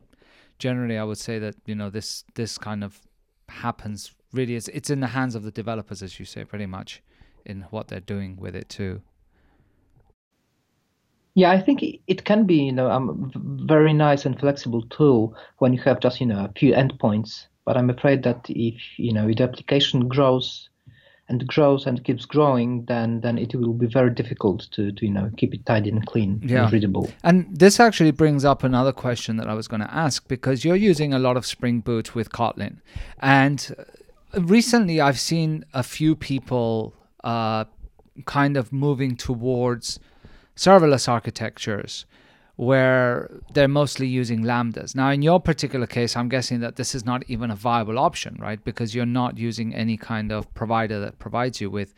generally, 0.60 0.98
I 0.98 1.04
would 1.04 1.18
say 1.18 1.40
that 1.40 1.56
you 1.66 1.76
know 1.76 1.90
this 1.90 2.24
this 2.36 2.58
kind 2.58 2.84
of 2.84 3.02
happens 3.50 4.14
really 4.34 4.56
it's 4.56 4.68
it's 4.70 4.90
in 4.90 5.00
the 5.00 5.08
hands 5.08 5.36
of 5.36 5.44
the 5.44 5.52
developers 5.52 6.02
as 6.04 6.20
you 6.20 6.26
say 6.26 6.44
pretty 6.44 6.66
much 6.66 7.02
in 7.46 7.62
what 7.70 7.88
they're 7.88 8.00
doing 8.00 8.36
with 8.38 8.56
it 8.56 8.68
too 8.70 9.02
yeah 11.34 11.52
i 11.52 11.60
think 11.60 11.82
it 12.08 12.26
can 12.26 12.46
be 12.46 12.56
you 12.56 12.72
know 12.72 12.88
a 12.88 12.96
um, 12.96 13.32
very 13.66 13.94
nice 13.94 14.26
and 14.26 14.40
flexible 14.40 14.82
tool 14.84 15.36
when 15.60 15.74
you 15.74 15.80
have 15.82 16.00
just 16.00 16.20
you 16.20 16.28
know 16.28 16.46
a 16.46 16.54
few 16.60 16.74
endpoints 16.74 17.48
but 17.66 17.78
i'm 17.78 17.90
afraid 17.90 18.24
that 18.24 18.46
if 18.50 18.76
you 18.98 19.14
know 19.14 19.28
if 19.28 19.38
the 19.38 19.44
application 19.44 20.08
grows 20.08 20.70
and 21.30 21.46
grows 21.46 21.86
and 21.86 22.04
keeps 22.04 22.26
growing, 22.26 22.86
then 22.86 23.22
then 23.22 23.38
it 23.38 23.54
will 23.54 23.74
be 23.74 23.88
very 23.88 24.10
difficult 24.10 24.68
to, 24.72 24.92
to 24.92 25.06
you 25.06 25.12
know 25.12 25.30
keep 25.38 25.54
it 25.54 25.66
tidy 25.66 25.90
and 25.90 26.06
clean 26.06 26.40
yeah. 26.44 26.64
and 26.64 26.74
readable. 26.74 27.10
And 27.24 27.48
this 27.52 27.80
actually 27.80 28.12
brings 28.12 28.46
up 28.46 28.64
another 28.64 28.94
question 28.94 29.38
that 29.38 29.48
I 29.48 29.54
was 29.54 29.68
going 29.68 29.82
to 29.82 29.94
ask 29.94 30.28
because 30.28 30.64
you're 30.64 30.76
using 30.76 31.14
a 31.14 31.20
lot 31.20 31.38
of 31.38 31.46
Spring 31.46 31.82
Boot 31.82 32.16
with 32.16 32.32
Kotlin, 32.32 32.78
and 33.20 33.76
recently 34.34 35.02
I've 35.02 35.20
seen 35.20 35.66
a 35.74 35.84
few 35.84 36.16
people 36.16 36.94
uh, 37.24 37.66
kind 38.26 38.58
of 38.58 38.72
moving 38.72 39.16
towards 39.16 40.00
serverless 40.56 41.08
architectures 41.08 42.06
where 42.58 43.30
they're 43.54 43.68
mostly 43.68 44.08
using 44.08 44.42
lambdas. 44.42 44.96
Now, 44.96 45.12
in 45.12 45.22
your 45.22 45.40
particular 45.40 45.86
case, 45.86 46.18
I'm 46.18 46.28
guessing 46.28 46.60
that 46.62 46.76
this 46.76 46.96
is 46.96 47.06
not 47.06 47.24
even 47.28 47.52
a 47.52 47.56
viable 47.56 48.00
option, 48.00 48.36
right? 48.40 48.64
Because 48.64 48.96
you're 48.96 49.06
not 49.06 49.38
using 49.38 49.74
any 49.76 49.96
kind 49.96 50.32
of 50.32 50.52
provider 50.56 51.00
that 51.00 51.20
provides 51.20 51.62
you 51.62 51.70
with 51.70 51.94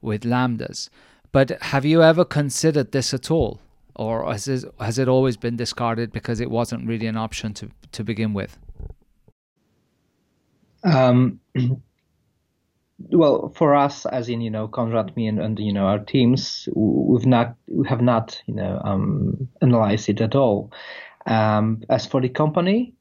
with 0.00 0.22
lambdas. 0.22 0.88
But 1.30 1.50
have 1.62 1.84
you 1.84 2.02
ever 2.02 2.24
considered 2.24 2.90
this 2.90 3.14
at 3.14 3.30
all, 3.30 3.60
or 3.94 4.30
has 4.30 4.48
it, 4.48 4.64
has 4.80 4.98
it 4.98 5.08
always 5.08 5.36
been 5.36 5.56
discarded 5.56 6.10
because 6.12 6.40
it 6.40 6.50
wasn't 6.50 6.86
really 6.86 7.06
an 7.06 7.16
option 7.16 7.54
to 7.54 7.70
to 7.92 8.02
begin 8.02 8.34
with? 8.34 8.58
Um, 10.82 11.38
well, 13.12 13.52
for 13.54 13.74
us, 13.74 14.06
as 14.06 14.28
in 14.28 14.40
you 14.40 14.50
know 14.50 14.68
Konrad, 14.68 15.16
me, 15.16 15.26
and, 15.26 15.38
and 15.38 15.58
you 15.58 15.72
know 15.72 15.86
our 15.86 15.98
teams, 15.98 16.68
we've 16.74 17.26
not 17.26 17.54
we 17.68 17.86
have 17.86 18.00
not 18.00 18.40
you 18.46 18.54
know 18.54 18.80
um, 18.84 19.48
analyzed 19.60 20.08
it 20.08 20.20
at 20.20 20.34
all. 20.34 20.72
Um, 21.26 21.82
as 21.88 22.06
for 22.06 22.20
the 22.20 22.28
company, 22.28 22.94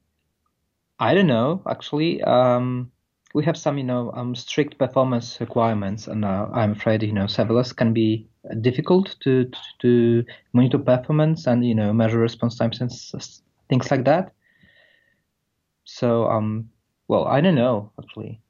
I 0.99 1.13
don't 1.13 1.27
know. 1.27 1.63
Actually, 1.67 2.21
um, 2.23 2.91
we 3.33 3.45
have 3.45 3.57
some 3.57 3.77
you 3.77 3.83
know 3.83 4.11
um, 4.13 4.35
strict 4.35 4.77
performance 4.77 5.39
requirements, 5.39 6.07
and 6.07 6.25
uh, 6.25 6.47
I'm 6.53 6.73
afraid 6.73 7.03
you 7.03 7.13
know 7.13 7.25
serverless 7.25 7.75
can 7.75 7.93
be 7.93 8.27
difficult 8.61 9.15
to, 9.21 9.45
to, 9.45 9.59
to 9.81 10.25
monitor 10.53 10.79
performance 10.79 11.47
and 11.47 11.65
you 11.65 11.75
know 11.75 11.93
measure 11.93 12.19
response 12.19 12.57
times 12.57 12.81
and 12.81 12.91
things 13.69 13.89
like 13.89 14.05
that. 14.05 14.33
So 15.85 16.25
um, 16.25 16.69
well, 17.07 17.25
I 17.25 17.41
don't 17.41 17.55
know 17.55 17.91
actually. 18.01 18.41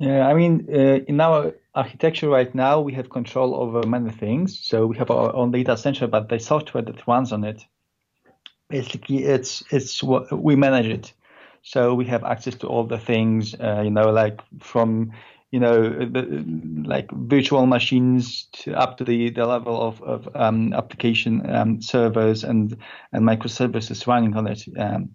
Yeah, 0.00 0.26
I 0.26 0.32
mean, 0.32 0.66
uh, 0.72 1.00
in 1.06 1.20
our 1.20 1.54
architecture 1.74 2.30
right 2.30 2.54
now, 2.54 2.80
we 2.80 2.94
have 2.94 3.10
control 3.10 3.54
over 3.54 3.86
many 3.86 4.10
things. 4.10 4.58
So 4.58 4.86
we 4.86 4.96
have 4.96 5.10
our 5.10 5.36
own 5.36 5.50
data 5.50 5.76
center, 5.76 6.06
but 6.06 6.30
the 6.30 6.40
software 6.40 6.82
that 6.82 7.06
runs 7.06 7.32
on 7.32 7.44
it, 7.44 7.62
basically, 8.70 9.24
it's 9.24 9.62
it's 9.70 10.02
we 10.02 10.56
manage 10.56 10.86
it. 10.86 11.12
So 11.62 11.92
we 11.92 12.06
have 12.06 12.24
access 12.24 12.54
to 12.56 12.66
all 12.66 12.84
the 12.84 12.98
things, 12.98 13.54
uh, 13.54 13.82
you 13.84 13.90
know, 13.90 14.10
like 14.10 14.40
from 14.60 15.12
you 15.50 15.58
know, 15.58 15.82
the, 15.82 16.44
like 16.86 17.10
virtual 17.10 17.66
machines 17.66 18.46
to 18.52 18.72
up 18.72 18.96
to 18.98 19.04
the, 19.04 19.30
the 19.30 19.44
level 19.44 19.82
of, 19.82 20.00
of 20.02 20.28
um, 20.36 20.72
application 20.72 21.42
um, 21.50 21.82
servers 21.82 22.44
and, 22.44 22.76
and 23.12 23.24
microservices 23.24 24.06
running 24.06 24.36
on 24.36 24.46
it. 24.46 24.64
Um, 24.78 25.10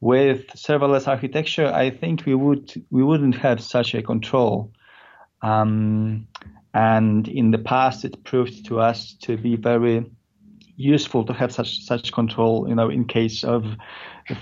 with 0.00 0.46
serverless 0.48 1.08
architecture, 1.08 1.66
I 1.66 1.90
think 1.90 2.24
we 2.24 2.34
would 2.34 2.84
we 2.90 3.02
wouldn't 3.02 3.36
have 3.36 3.60
such 3.60 3.94
a 3.94 4.02
control. 4.02 4.72
Um, 5.42 6.28
and 6.74 7.26
in 7.26 7.50
the 7.50 7.58
past, 7.58 8.04
it 8.04 8.22
proved 8.24 8.66
to 8.66 8.80
us 8.80 9.14
to 9.22 9.36
be 9.36 9.56
very 9.56 10.04
useful 10.76 11.24
to 11.24 11.32
have 11.32 11.52
such 11.52 11.80
such 11.80 12.12
control. 12.12 12.68
You 12.68 12.74
know, 12.76 12.88
in 12.90 13.06
case 13.06 13.42
of 13.42 13.64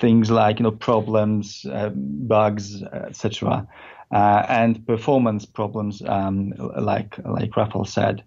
things 0.01 0.31
like 0.31 0.59
you 0.59 0.65
know 0.65 0.73
problems, 0.73 1.65
uh, 1.73 1.91
bugs, 1.95 2.83
etc., 2.83 3.67
uh, 4.13 4.47
and 4.49 4.87
performance 4.87 5.47
problems, 5.47 6.03
um, 6.07 6.53
like 6.79 7.17
like 7.25 7.57
Rafael 7.57 7.85
said. 7.85 8.25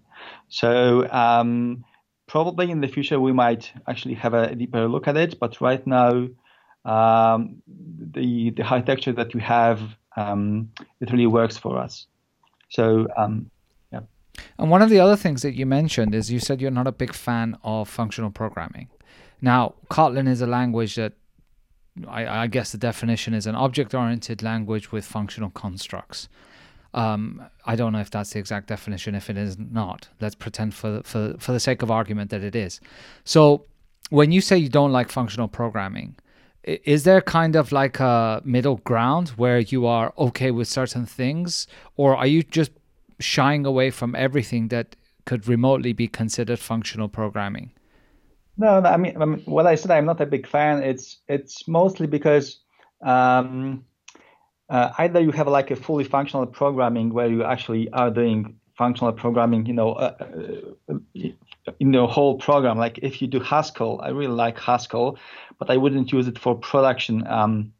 So. 0.48 1.08
Um, 1.10 1.84
probably 2.26 2.70
in 2.70 2.80
the 2.80 2.86
future 2.86 3.18
we 3.18 3.32
might 3.32 3.72
actually 3.88 4.14
have 4.14 4.34
a 4.34 4.54
deeper 4.54 4.86
look 4.86 5.08
at 5.08 5.16
it, 5.16 5.40
but 5.40 5.60
right 5.60 5.84
now 5.84 6.28
um, 6.84 7.62
the 8.12 8.50
the 8.50 8.62
architecture 8.62 9.12
that 9.12 9.34
we 9.34 9.40
have 9.40 9.80
um, 10.16 10.70
it 11.00 11.10
really 11.10 11.26
works 11.26 11.56
for 11.56 11.78
us. 11.78 12.06
So 12.68 13.06
um, 13.16 13.50
yeah. 13.92 14.00
And 14.58 14.70
one 14.70 14.82
of 14.82 14.90
the 14.90 15.00
other 15.00 15.16
things 15.16 15.42
that 15.42 15.54
you 15.54 15.66
mentioned 15.66 16.14
is 16.14 16.30
you 16.30 16.40
said 16.40 16.60
you're 16.60 16.70
not 16.70 16.86
a 16.86 16.92
big 16.92 17.14
fan 17.14 17.56
of 17.62 17.88
functional 17.88 18.30
programming. 18.30 18.88
Now, 19.40 19.74
Kotlin 19.90 20.28
is 20.28 20.40
a 20.40 20.46
language 20.46 20.96
that 20.96 21.14
I, 22.08 22.26
I 22.26 22.46
guess 22.46 22.72
the 22.72 22.78
definition 22.78 23.34
is 23.34 23.46
an 23.46 23.54
object-oriented 23.54 24.42
language 24.42 24.92
with 24.92 25.04
functional 25.04 25.50
constructs. 25.50 26.28
Um, 26.92 27.46
I 27.64 27.76
don't 27.76 27.92
know 27.92 28.00
if 28.00 28.10
that's 28.10 28.30
the 28.30 28.38
exact 28.38 28.66
definition. 28.66 29.14
If 29.14 29.30
it 29.30 29.36
is 29.36 29.56
not, 29.58 30.08
let's 30.20 30.34
pretend 30.34 30.74
for 30.74 31.02
for 31.04 31.36
for 31.38 31.52
the 31.52 31.60
sake 31.60 31.82
of 31.82 31.90
argument 31.90 32.30
that 32.30 32.42
it 32.42 32.56
is. 32.56 32.80
So, 33.24 33.66
when 34.10 34.32
you 34.32 34.40
say 34.40 34.58
you 34.58 34.68
don't 34.68 34.90
like 34.90 35.08
functional 35.08 35.46
programming, 35.46 36.16
is 36.64 37.04
there 37.04 37.20
kind 37.20 37.56
of 37.56 37.72
like 37.72 38.00
a 38.00 38.42
middle 38.44 38.76
ground 38.76 39.30
where 39.30 39.58
you 39.58 39.86
are 39.86 40.12
okay 40.18 40.50
with 40.50 40.68
certain 40.68 41.06
things? 41.06 41.66
Or 41.96 42.16
are 42.16 42.26
you 42.26 42.42
just 42.42 42.72
shying 43.18 43.64
away 43.66 43.90
from 43.90 44.14
everything 44.14 44.68
that 44.68 44.96
could 45.24 45.48
remotely 45.48 45.92
be 45.92 46.08
considered 46.08 46.58
functional 46.58 47.08
programming? 47.08 47.72
No, 48.56 48.80
I 48.80 48.96
mean, 48.96 49.16
I 49.20 49.24
mean 49.24 49.40
what 49.46 49.66
i 49.66 49.74
said 49.74 49.90
i'm 49.90 50.04
not 50.04 50.20
a 50.20 50.26
big 50.26 50.46
fan. 50.46 50.82
It's 50.82 51.20
it's 51.28 51.66
mostly 51.66 52.06
because 52.06 52.58
um, 53.00 53.84
uh, 54.68 54.90
either 54.98 55.20
you 55.20 55.32
have 55.32 55.48
like 55.48 55.70
a 55.70 55.76
fully 55.76 56.04
functional 56.04 56.46
programming 56.46 57.10
where 57.14 57.28
you 57.28 57.42
actually 57.42 57.90
are 57.92 58.10
doing 58.10 58.56
functional 58.76 59.12
programming 59.12 59.64
you 59.66 59.72
know 59.72 59.92
uh, 59.92 60.14
uh, 60.90 60.98
in 61.78 61.92
the 61.92 62.06
whole 62.06 62.36
program. 62.36 62.76
Like 62.76 62.98
if 62.98 63.22
you 63.22 63.28
do 63.28 63.40
haskell 63.40 64.00
i 64.02 64.08
really 64.08 64.34
like 64.34 64.58
haskell 64.58 65.18
but 65.60 65.70
I 65.70 65.76
wouldn't 65.76 66.10
use 66.10 66.26
it 66.26 66.38
for 66.38 66.56
production 66.56 67.24
um, 67.28 67.72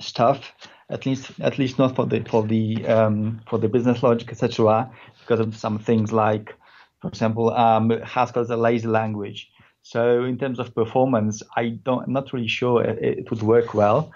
stuff. 0.00 0.52
At 0.90 1.06
least, 1.06 1.30
at 1.40 1.56
least 1.58 1.78
not 1.78 1.94
for 1.94 2.04
the 2.04 2.20
for 2.24 2.42
the 2.42 2.84
um, 2.86 3.40
for 3.48 3.58
the 3.58 3.68
business 3.68 4.02
logic, 4.02 4.30
etc. 4.30 4.90
Because 5.20 5.40
of 5.40 5.56
some 5.56 5.78
things 5.78 6.12
like, 6.12 6.52
for 7.00 7.08
example, 7.08 7.50
um, 7.54 7.90
Haskell 8.02 8.42
is 8.42 8.50
a 8.50 8.56
lazy 8.56 8.88
language. 8.88 9.48
So 9.82 10.24
in 10.24 10.36
terms 10.36 10.58
of 10.58 10.74
performance, 10.74 11.42
I 11.56 11.68
don't, 11.68 12.04
I'm 12.04 12.12
not 12.12 12.32
really 12.32 12.48
sure 12.48 12.82
it, 12.82 13.18
it 13.18 13.30
would 13.30 13.42
work 13.42 13.72
well. 13.72 14.12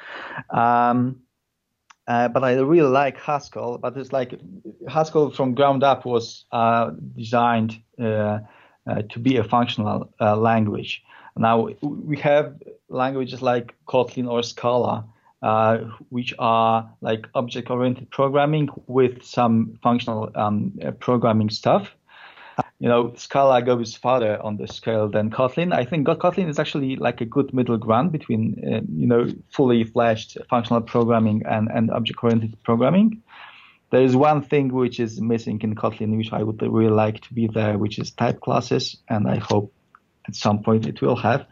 Um, 0.50 1.20
uh, 2.06 2.28
but 2.28 2.44
I 2.44 2.54
really 2.54 2.88
like 2.88 3.18
Haskell. 3.18 3.78
But 3.78 3.96
it's 3.96 4.12
like 4.12 4.38
Haskell 4.88 5.30
from 5.30 5.54
ground 5.54 5.84
up 5.84 6.04
was 6.04 6.44
uh, 6.52 6.90
designed 7.16 7.80
uh, 8.00 8.40
uh 8.86 9.02
to 9.10 9.18
be 9.18 9.36
a 9.36 9.44
functional 9.44 10.12
uh, 10.20 10.36
language. 10.36 11.02
Now 11.36 11.68
we 11.82 12.16
have 12.18 12.54
languages 12.88 13.42
like 13.42 13.74
Kotlin 13.86 14.28
or 14.30 14.42
Scala, 14.42 15.06
uh, 15.42 15.78
which 16.08 16.32
are 16.38 16.90
like 17.00 17.26
object-oriented 17.34 18.10
programming 18.10 18.68
with 18.86 19.24
some 19.24 19.78
functional 19.82 20.30
um, 20.36 20.78
programming 21.00 21.50
stuff. 21.50 21.94
You 22.78 22.88
know, 22.88 23.12
Scala 23.16 23.62
goes 23.62 23.96
farther 23.96 24.40
on 24.40 24.56
the 24.58 24.68
scale 24.68 25.08
than 25.08 25.30
Kotlin. 25.30 25.74
I 25.74 25.84
think 25.84 26.06
Kotlin 26.06 26.48
is 26.48 26.60
actually 26.60 26.96
like 26.96 27.20
a 27.20 27.24
good 27.24 27.52
middle 27.52 27.78
ground 27.78 28.12
between, 28.12 28.62
uh, 28.64 28.80
you 28.94 29.06
know, 29.06 29.26
fully 29.50 29.82
fledged 29.84 30.38
functional 30.48 30.82
programming 30.82 31.42
and, 31.46 31.68
and 31.68 31.90
object-oriented 31.90 32.62
programming. 32.62 33.22
There 33.90 34.02
is 34.02 34.14
one 34.14 34.40
thing 34.40 34.72
which 34.72 35.00
is 35.00 35.20
missing 35.20 35.60
in 35.62 35.74
Kotlin, 35.74 36.16
which 36.16 36.32
I 36.32 36.42
would 36.42 36.62
really 36.62 36.94
like 36.94 37.20
to 37.22 37.34
be 37.34 37.48
there, 37.48 37.76
which 37.76 37.98
is 37.98 38.12
type 38.12 38.40
classes, 38.40 38.96
and 39.08 39.28
I 39.28 39.36
hope 39.36 39.73
at 40.26 40.34
some 40.34 40.62
point 40.62 40.86
it 40.86 41.00
will 41.00 41.16
have 41.16 41.46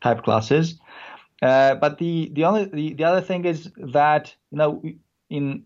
type 0.00 0.22
classes. 0.22 0.78
Uh, 1.42 1.74
but 1.74 1.98
the 1.98 2.30
the 2.32 2.44
only 2.44 2.64
the, 2.64 2.94
the 2.94 3.04
other 3.04 3.20
thing 3.20 3.44
is 3.44 3.70
that 3.76 4.34
you 4.50 4.58
know 4.58 4.82
in 5.28 5.64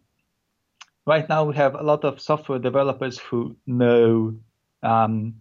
right 1.06 1.28
now 1.28 1.44
we 1.44 1.54
have 1.54 1.74
a 1.74 1.82
lot 1.82 2.04
of 2.04 2.20
software 2.20 2.58
developers 2.58 3.18
who 3.18 3.56
know 3.66 4.34
um, 4.82 5.34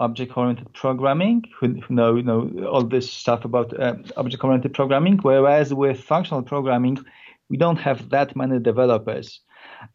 object-oriented 0.00 0.72
programming, 0.74 1.42
who, 1.58 1.68
who, 1.80 1.94
know 1.94 2.16
you 2.16 2.22
know 2.22 2.66
all 2.70 2.84
this 2.84 3.10
stuff 3.10 3.44
about 3.44 3.78
uh, 3.78 3.94
object-oriented 4.16 4.74
programming. 4.74 5.18
Whereas 5.18 5.72
with 5.72 6.00
functional 6.00 6.42
programming, 6.42 6.98
we 7.48 7.56
don't 7.56 7.78
have 7.78 8.10
that 8.10 8.36
many 8.36 8.58
developers, 8.58 9.40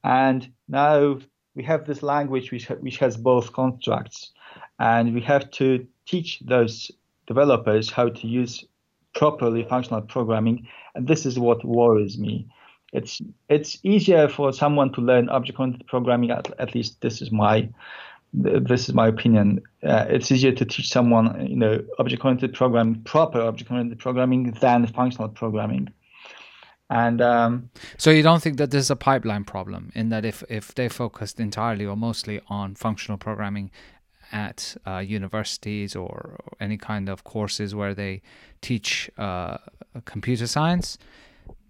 and 0.04 0.52
now 0.68 1.20
we 1.56 1.64
have 1.64 1.86
this 1.86 2.02
language 2.02 2.52
which 2.52 2.70
which 2.70 2.98
has 2.98 3.18
both 3.18 3.54
constructs, 3.54 4.32
and 4.80 5.14
we 5.14 5.22
have 5.22 5.52
to 5.52 5.86
teach 6.06 6.40
those 6.46 6.92
developers 7.28 7.90
how 7.90 8.10
to 8.10 8.28
use 8.28 8.66
properly 9.14 9.64
functional 9.64 10.02
programming, 10.02 10.68
and 10.96 11.08
this 11.08 11.26
is 11.26 11.38
what 11.38 11.64
worries 11.66 12.18
me. 12.18 12.48
It's 12.94 13.22
it's 13.50 13.78
easier 13.84 14.28
for 14.28 14.52
someone 14.52 14.92
to 14.94 15.02
learn 15.02 15.30
object-oriented 15.30 15.88
programming. 15.88 16.32
At, 16.32 16.52
at 16.60 16.76
least 16.76 17.00
this 17.02 17.22
is 17.22 17.32
my 17.32 17.70
this 18.34 18.88
is 18.88 18.94
my 18.94 19.08
opinion. 19.08 19.62
Uh, 19.84 20.06
it's 20.10 20.32
easier 20.32 20.54
to 20.54 20.66
teach 20.66 20.90
someone, 20.90 21.48
you 21.48 21.56
know, 21.56 21.84
object-oriented 22.00 22.54
programming, 22.54 23.02
proper 23.04 23.42
object-oriented 23.42 24.00
programming, 24.00 24.52
than 24.62 24.88
functional 24.88 25.30
programming. 25.30 25.90
And 26.90 27.22
um, 27.22 27.70
so 27.98 28.12
you 28.12 28.22
don't 28.22 28.42
think 28.42 28.58
that 28.58 28.72
there's 28.72 28.92
a 28.92 28.98
pipeline 28.98 29.46
problem 29.46 29.92
in 29.96 30.10
that 30.10 30.26
if 30.26 30.44
if 30.50 30.76
they 30.76 30.90
focused 30.90 31.40
entirely 31.40 31.86
or 31.86 31.96
mostly 31.96 32.42
on 32.48 32.76
functional 32.76 33.18
programming 33.18 33.72
at 34.32 34.76
uh, 34.86 34.98
universities 34.98 35.96
or 35.96 36.40
any 36.60 36.78
kind 36.78 37.10
of 37.10 37.24
courses 37.24 37.76
where 37.76 37.94
they 37.94 38.22
teach 38.62 39.10
uh, 39.18 39.58
computer 40.06 40.48
science, 40.48 40.98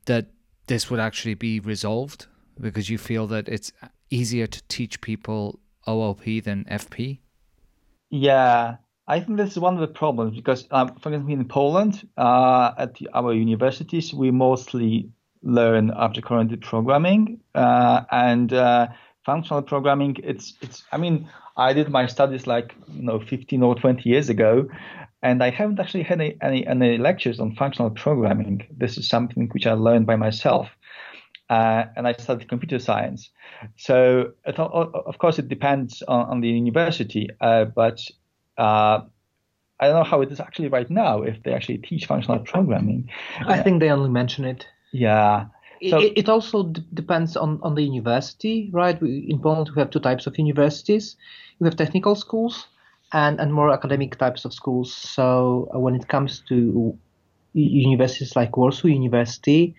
that 0.06 0.28
this 0.68 0.90
would 0.90 1.00
actually 1.00 1.34
be 1.34 1.60
resolved 1.60 2.28
because 2.60 2.90
you 2.90 2.98
feel 2.98 3.28
that 3.28 3.50
it's 3.50 3.72
easier 4.10 4.48
to 4.48 4.62
teach 4.68 5.02
people 5.02 5.60
OOP 5.88 6.44
than 6.44 6.66
FP? 6.66 7.20
Yeah, 8.10 8.76
I 9.08 9.20
think 9.20 9.38
this 9.38 9.52
is 9.52 9.60
one 9.60 9.74
of 9.74 9.82
the 9.82 9.88
problems 9.88 10.36
because, 10.36 10.68
um, 10.72 10.96
for 11.02 11.10
example, 11.10 11.34
in 11.34 11.48
Poland, 11.48 12.08
uh, 12.18 12.72
at 12.78 12.98
our 13.14 13.34
universities, 13.34 14.14
we 14.14 14.32
mostly 14.32 15.10
learn 15.44 15.92
object-oriented 15.92 16.62
programming 16.62 17.40
uh, 17.56 18.04
and 18.12 18.54
uh, 18.54 18.88
functional 19.26 19.62
programming. 19.62 20.18
It's, 20.24 20.54
it's. 20.62 20.84
I 20.92 20.98
mean, 20.98 21.30
I 21.62 21.74
did 21.74 21.90
my 21.90 22.08
studies 22.08 22.48
like 22.48 22.74
you 22.94 23.04
know 23.04 23.20
15 23.20 23.64
or 23.64 23.76
20 23.76 24.10
years 24.10 24.30
ago, 24.30 24.68
and 25.22 25.44
I 25.44 25.50
haven't 25.52 25.80
actually 25.80 26.04
had 26.04 26.20
any, 26.20 26.38
any, 26.42 26.66
any 26.66 26.98
lectures 26.98 27.40
on 27.40 27.56
functional 27.56 27.92
programming. 27.92 28.66
This 28.76 28.98
is 28.98 29.08
something 29.08 29.50
which 29.52 29.68
I 29.68 29.74
learned 29.74 30.08
by 30.08 30.16
myself. 30.16 30.70
Uh, 31.50 31.86
and 31.98 32.08
I 32.08 32.14
studied 32.14 32.48
computer 32.48 32.80
science. 32.80 33.30
So, 33.76 34.32
it, 34.46 34.58
of 34.58 35.18
course, 35.18 35.38
it 35.38 35.50
depends 35.50 36.02
on, 36.08 36.26
on 36.28 36.42
the 36.42 36.48
university, 36.48 37.30
uh, 37.42 37.66
but 37.66 38.00
uh, 38.58 39.02
I 39.80 39.88
don't 39.88 39.96
know 39.96 40.04
how 40.04 40.22
it 40.22 40.32
is 40.32 40.40
actually 40.40 40.70
right 40.70 40.90
now 40.90 41.24
if 41.24 41.44
they 41.44 41.54
actually 41.54 41.80
teach 41.80 42.06
functional 42.06 42.40
programming. 42.40 43.10
I 43.46 43.62
think 43.62 43.82
they 43.82 43.90
only 43.90 44.10
mention 44.10 44.46
it. 44.46 44.66
Yeah. 44.94 45.48
So, 45.90 46.00
it, 46.00 46.14
it, 46.16 46.30
also 46.30 46.64
d- 46.64 46.86
depends 46.94 47.36
on, 47.36 47.60
on 47.64 47.76
the 47.76 47.84
university, 47.84 48.70
right? 48.72 49.02
We, 49.02 49.26
in 49.28 49.40
Poland, 49.40 49.72
we 49.76 49.80
have 49.82 49.90
two 49.90 50.00
types 50.00 50.28
of 50.28 50.38
universities. 50.38 51.18
We 51.62 51.68
have 51.68 51.78
technical 51.78 52.16
schools 52.16 52.68
and, 53.14 53.40
and 53.40 53.54
more 53.54 53.70
academic 53.72 54.18
types 54.18 54.46
of 54.46 54.54
schools. 54.54 54.94
So 54.94 55.70
uh, 55.74 55.80
when 55.80 55.96
it 55.96 56.08
comes 56.08 56.42
to 56.50 56.98
universities 57.54 58.36
like 58.36 58.58
Warsaw 58.58 58.88
University, 58.88 59.76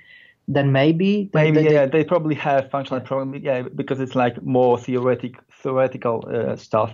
then 0.49 0.73
maybe 0.73 1.31
maybe 1.35 1.62
they, 1.62 1.73
yeah 1.73 1.87
they 1.87 2.05
probably 2.05 2.35
have 2.35 2.68
functional 2.71 3.01
programming 3.01 3.45
yeah 3.45 3.62
because 3.62 4.01
it's 4.01 4.16
like 4.16 4.42
more 4.42 4.77
theoretic 4.79 5.35
theoretical 5.62 6.25
uh, 6.33 6.57
stuff. 6.57 6.92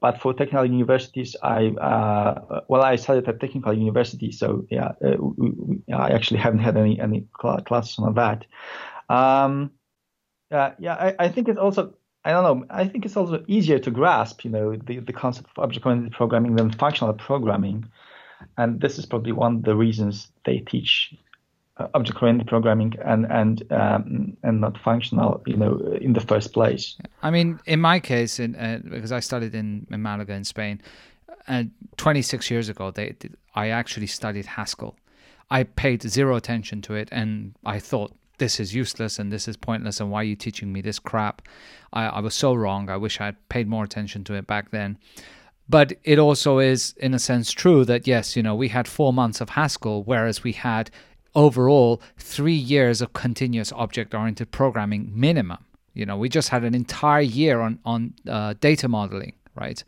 But 0.00 0.20
for 0.20 0.32
technical 0.32 0.64
universities 0.64 1.34
i 1.42 1.66
uh, 1.68 2.60
well 2.68 2.82
i 2.82 2.96
studied 2.96 3.28
at 3.28 3.40
technical 3.40 3.72
university 3.72 4.30
so 4.30 4.64
yeah 4.70 4.92
uh, 5.04 5.16
i 5.94 6.10
actually 6.10 6.38
haven't 6.38 6.60
had 6.60 6.76
any 6.76 7.00
any 7.00 7.26
classes 7.66 7.98
on 7.98 8.14
that. 8.14 8.44
Um, 9.08 9.72
yeah 10.50 10.74
yeah 10.78 10.94
I, 10.94 11.24
I 11.24 11.28
think 11.28 11.48
it's 11.48 11.58
also 11.58 11.94
I 12.24 12.30
don't 12.30 12.44
know. 12.44 12.66
I 12.70 12.86
think 12.86 13.04
it's 13.04 13.16
also 13.16 13.44
easier 13.48 13.78
to 13.80 13.90
grasp, 13.90 14.44
you 14.44 14.50
know, 14.50 14.76
the, 14.76 15.00
the 15.00 15.12
concept 15.12 15.48
of 15.56 15.64
object-oriented 15.64 16.12
programming 16.12 16.54
than 16.54 16.70
functional 16.70 17.12
programming, 17.14 17.84
and 18.56 18.80
this 18.80 18.98
is 18.98 19.06
probably 19.06 19.32
one 19.32 19.56
of 19.56 19.62
the 19.64 19.74
reasons 19.74 20.30
they 20.44 20.58
teach 20.58 21.14
uh, 21.78 21.88
object-oriented 21.94 22.46
programming 22.46 22.94
and 23.04 23.26
and 23.30 23.72
um, 23.72 24.36
and 24.42 24.60
not 24.60 24.78
functional, 24.78 25.42
you 25.46 25.56
know, 25.56 25.78
in 26.00 26.12
the 26.12 26.20
first 26.20 26.52
place. 26.52 26.96
I 27.22 27.30
mean, 27.30 27.58
in 27.66 27.80
my 27.80 27.98
case, 27.98 28.38
in, 28.38 28.54
uh, 28.54 28.80
because 28.84 29.10
I 29.10 29.20
studied 29.20 29.54
in, 29.54 29.86
in 29.90 30.02
Malaga 30.02 30.34
in 30.34 30.44
Spain, 30.44 30.80
and 31.48 31.70
uh, 31.70 31.86
26 31.96 32.50
years 32.50 32.68
ago, 32.68 32.90
they 32.90 33.16
I 33.54 33.68
actually 33.68 34.06
studied 34.06 34.46
Haskell. 34.46 34.96
I 35.50 35.64
paid 35.64 36.02
zero 36.02 36.36
attention 36.36 36.82
to 36.82 36.94
it, 36.94 37.08
and 37.10 37.54
I 37.64 37.78
thought 37.78 38.12
this 38.38 38.58
is 38.58 38.74
useless 38.74 39.18
and 39.18 39.32
this 39.32 39.46
is 39.48 39.56
pointless, 39.56 40.00
and 40.00 40.10
why 40.10 40.20
are 40.20 40.24
you 40.24 40.36
teaching 40.36 40.72
me 40.72 40.80
this 40.80 40.98
crap? 40.98 41.42
I, 41.92 42.06
I 42.06 42.20
was 42.20 42.34
so 42.34 42.54
wrong. 42.54 42.88
I 42.88 42.96
wish 42.96 43.20
I 43.20 43.26
had 43.26 43.48
paid 43.48 43.68
more 43.68 43.84
attention 43.84 44.24
to 44.24 44.34
it 44.34 44.46
back 44.46 44.70
then. 44.70 44.98
But 45.68 45.94
it 46.04 46.18
also 46.18 46.58
is, 46.58 46.94
in 46.98 47.14
a 47.14 47.18
sense, 47.18 47.52
true 47.52 47.84
that 47.84 48.06
yes, 48.06 48.36
you 48.36 48.42
know, 48.42 48.54
we 48.54 48.68
had 48.68 48.88
four 48.88 49.12
months 49.12 49.40
of 49.40 49.50
Haskell, 49.50 50.02
whereas 50.02 50.42
we 50.42 50.52
had 50.52 50.90
overall 51.34 52.02
three 52.18 52.52
years 52.52 53.00
of 53.00 53.12
continuous 53.12 53.72
object 53.72 54.14
oriented 54.14 54.50
programming 54.50 55.10
minimum. 55.14 55.64
You 55.94 56.06
know, 56.06 56.16
we 56.16 56.28
just 56.28 56.48
had 56.48 56.64
an 56.64 56.74
entire 56.74 57.20
year 57.20 57.60
on 57.60 57.78
on 57.84 58.14
uh, 58.28 58.54
data 58.60 58.88
modeling, 58.88 59.34
right, 59.54 59.82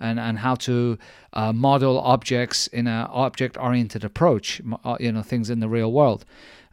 and 0.00 0.18
and 0.18 0.38
how 0.38 0.54
to 0.56 0.98
uh, 1.32 1.52
model 1.52 1.98
objects 2.00 2.68
in 2.68 2.86
an 2.86 3.06
object 3.10 3.56
oriented 3.58 4.04
approach. 4.04 4.62
Uh, 4.84 4.96
you 5.00 5.12
know, 5.12 5.22
things 5.22 5.50
in 5.50 5.60
the 5.60 5.68
real 5.68 5.92
world, 5.92 6.24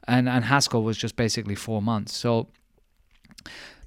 and 0.07 0.29
and 0.29 0.45
Haskell 0.45 0.83
was 0.83 0.97
just 0.97 1.15
basically 1.15 1.55
four 1.55 1.81
months. 1.81 2.15
So, 2.15 2.47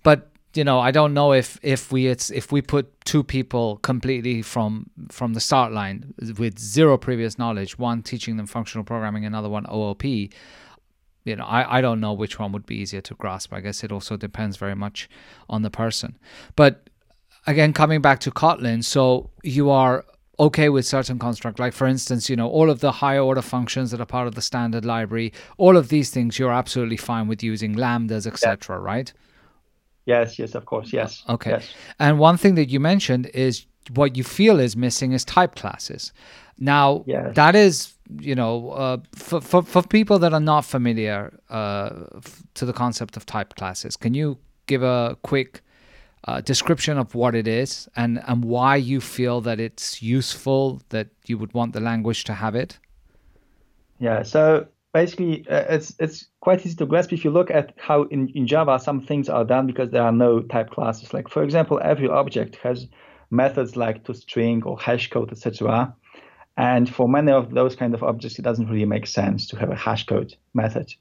but 0.03 0.31
you 0.55 0.65
know, 0.65 0.81
I 0.81 0.91
don't 0.91 1.15
know 1.15 1.33
if 1.33 1.59
if 1.63 1.93
we 1.93 2.07
it's 2.07 2.31
if 2.31 2.51
we 2.51 2.63
put 2.63 3.01
two 3.05 3.23
people 3.23 3.77
completely 3.79 4.43
from 4.43 4.91
from 5.11 5.35
the 5.35 5.41
start 5.41 5.73
line 5.73 6.15
with 6.39 6.59
zero 6.59 6.99
previous 6.99 7.39
knowledge, 7.39 7.79
one 7.79 8.03
teaching 8.03 8.37
them 8.37 8.47
functional 8.47 8.85
programming, 8.85 9.25
another 9.25 9.49
one 9.49 9.67
OOP. 9.73 10.05
You 10.05 11.37
know, 11.37 11.45
I, 11.45 11.79
I 11.79 11.81
don't 11.83 12.01
know 12.01 12.15
which 12.15 12.39
one 12.39 12.53
would 12.53 12.65
be 12.65 12.77
easier 12.77 13.03
to 13.03 13.15
grasp. 13.15 13.53
I 13.53 13.61
guess 13.61 13.85
it 13.85 13.93
also 13.93 14.17
depends 14.17 14.57
very 14.57 14.75
much 14.75 15.11
on 15.49 15.61
the 15.61 15.71
person. 15.71 16.19
But 16.57 16.89
again, 17.47 17.75
coming 17.75 18.01
back 18.01 18.21
to 18.21 18.31
Kotlin, 18.31 18.83
so 18.83 19.31
you 19.43 19.69
are 19.69 20.07
okay 20.39 20.69
with 20.69 20.87
certain 20.87 21.19
construct 21.19 21.59
like 21.59 21.73
for 21.73 21.87
instance 21.87 22.31
you 22.31 22.37
know 22.37 22.49
all 22.49 22.71
of 22.71 22.81
the 22.81 22.93
higher 22.93 23.21
order 23.21 23.43
functions 23.43 23.91
that 23.91 24.01
are 24.01 24.07
part 24.07 24.27
of 24.29 24.35
the 24.35 24.43
standard 24.43 24.85
library 24.85 25.33
all 25.57 25.77
of 25.77 25.89
these 25.89 26.11
things 26.11 26.39
you're 26.39 26.53
absolutely 26.53 26.97
fine 26.97 27.27
with 27.27 27.43
using 27.43 27.75
lambdas 27.75 28.27
etc 28.27 28.77
yeah. 28.77 28.83
right 28.83 29.13
Yes, 30.09 30.39
yes, 30.39 30.55
of 30.55 30.65
course, 30.65 30.91
yes. 30.91 31.23
Okay. 31.29 31.51
Yes. 31.51 31.69
And 31.99 32.19
one 32.19 32.39
thing 32.39 32.55
that 32.55 32.71
you 32.71 32.81
mentioned 32.81 33.27
is 33.35 33.67
what 33.93 34.17
you 34.17 34.25
feel 34.25 34.59
is 34.59 34.75
missing 34.75 35.13
is 35.13 35.23
type 35.23 35.55
classes. 35.55 36.15
Now, 36.57 37.05
yes. 37.07 37.35
that 37.37 37.55
is, 37.55 37.93
you 38.19 38.35
know, 38.35 38.71
uh, 38.71 38.97
for, 39.15 39.43
for, 39.43 39.63
for 39.63 39.83
people 39.83 40.19
that 40.21 40.33
are 40.33 40.41
not 40.41 40.65
familiar 40.65 41.39
uh, 41.51 41.91
f- 42.17 42.43
to 42.55 42.65
the 42.65 42.73
concept 42.73 43.19
of 43.19 43.27
type 43.27 43.55
classes, 43.57 43.99
can 43.99 44.15
you 44.15 44.39
give 44.67 44.83
a 44.83 45.19
quick 45.23 45.61
uh, 46.25 46.41
description 46.41 46.99
of 46.99 47.15
what 47.15 47.35
it 47.35 47.47
is 47.47 47.89
and, 47.97 48.23
and 48.27 48.45
why 48.45 48.77
you 48.77 49.01
feel 49.01 49.41
that 49.43 49.61
it's 49.61 50.03
useful, 50.03 50.83
that 50.89 51.09
you 51.27 51.39
would 51.39 51.53
want 51.55 51.73
the 51.73 51.81
language 51.81 52.25
to 52.25 52.35
have 52.35 52.55
it? 52.55 52.79
Yeah, 53.99 54.23
so 54.23 54.67
basically 54.93 55.47
uh, 55.49 55.65
it's 55.69 55.95
it's 55.99 56.27
quite 56.41 56.65
easy 56.65 56.77
to 56.77 56.87
grasp 56.87 57.13
if 57.13 57.25
you 57.25 57.31
look 57.31 57.51
at 57.51 57.75
how 57.77 58.05
in, 58.05 58.29
in 58.35 58.47
Java 58.47 58.79
some 58.79 59.01
things 59.01 59.29
are 59.29 59.45
done 59.45 59.67
because 59.67 59.91
there 59.91 60.03
are 60.03 60.13
no 60.13 60.41
type 60.41 60.71
classes. 60.71 61.13
Like 61.13 61.29
for 61.29 61.43
example, 61.43 61.81
every 61.83 62.09
object 62.09 62.57
has 62.57 62.87
methods 63.31 63.77
like 63.77 64.05
toString 64.05 64.65
or 64.65 64.79
hashcode, 64.79 65.33
etc. 65.33 65.95
And 66.57 66.93
for 66.93 67.09
many 67.09 67.31
of 67.31 67.53
those 67.53 67.77
kind 67.77 67.95
of 67.95 68.03
objects, 68.03 68.39
it 68.39 68.43
doesn't 68.43 68.69
really 68.69 68.85
make 68.85 69.07
sense 69.07 69.47
to 69.49 69.57
have 69.57 69.71
a 69.71 69.77
hashcode 69.77 70.35
method. 70.55 70.93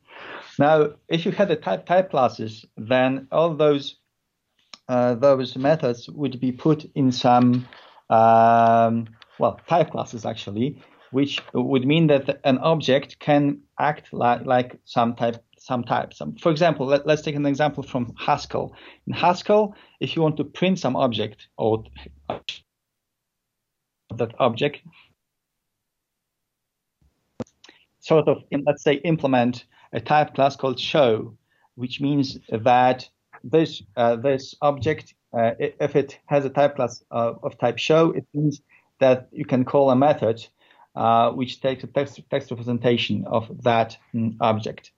Now, 0.60 0.91
if 1.08 1.25
you 1.25 1.32
had 1.32 1.47
the 1.47 1.56
type 1.56 1.86
type 1.86 2.12
classes, 2.12 2.65
then 2.77 3.27
all 3.32 3.56
those 3.56 3.95
uh, 4.88 5.15
those 5.15 5.56
methods 5.58 6.10
would 6.10 6.39
be 6.39 6.52
put 6.52 6.89
in 6.95 7.12
some 7.12 7.67
um, 8.10 9.08
well 9.39 9.60
type 9.67 9.91
classes 9.91 10.26
actually, 10.26 10.82
which 11.12 11.41
would 11.54 11.86
mean 11.86 12.08
that 12.08 12.39
an 12.43 12.58
object 12.60 13.19
can 13.19 13.60
act 13.80 14.13
like 14.13 14.45
like 14.45 14.80
some 14.86 15.15
type 15.15 15.43
some 15.60 15.84
type. 15.84 16.13
Some, 16.13 16.36
for 16.36 16.52
example, 16.52 16.86
let, 16.86 17.06
us 17.08 17.21
take 17.21 17.36
an 17.36 17.45
example 17.45 17.84
from 17.84 18.13
Haskell. 18.17 18.73
In 19.06 19.13
Haskell, 19.13 19.76
if 20.00 20.15
you 20.15 20.21
want 20.21 20.38
to 20.38 20.45
print 20.45 20.80
some 20.80 20.95
object 20.95 21.47
or 21.58 21.84
that 24.15 24.34
object, 24.39 24.80
sort 28.00 28.30
of 28.30 28.43
in, 28.52 28.63
let's 28.65 28.84
say 28.84 28.93
implement 28.93 29.65
a 29.91 30.00
type 30.00 30.36
class 30.36 30.56
called 30.56 30.80
show, 30.80 31.36
which 31.76 32.00
means 32.00 32.38
that 32.50 33.10
this 33.43 33.82
uh, 33.95 34.15
this 34.15 34.56
object, 34.62 35.13
uh, 35.34 35.52
if 35.60 35.95
it 35.95 36.19
has 36.26 36.45
a 36.45 36.50
type 36.50 36.76
class 36.76 37.04
of, 37.12 37.39
of, 37.43 37.58
type 37.58 37.78
show, 37.78 38.12
it 38.12 38.26
means 38.34 38.62
that 39.00 39.28
you 39.32 39.45
can 39.45 39.65
call 39.65 39.89
a 39.91 39.95
method 39.95 40.45
uh, 40.95 41.32
which 41.32 41.62
takes 41.62 41.84
a 41.84 41.88
text, 41.88 42.19
text 42.30 42.52
representation 42.52 43.26
of 43.26 43.63
that 43.63 43.97
mm, 44.13 44.36
object. 44.41 44.91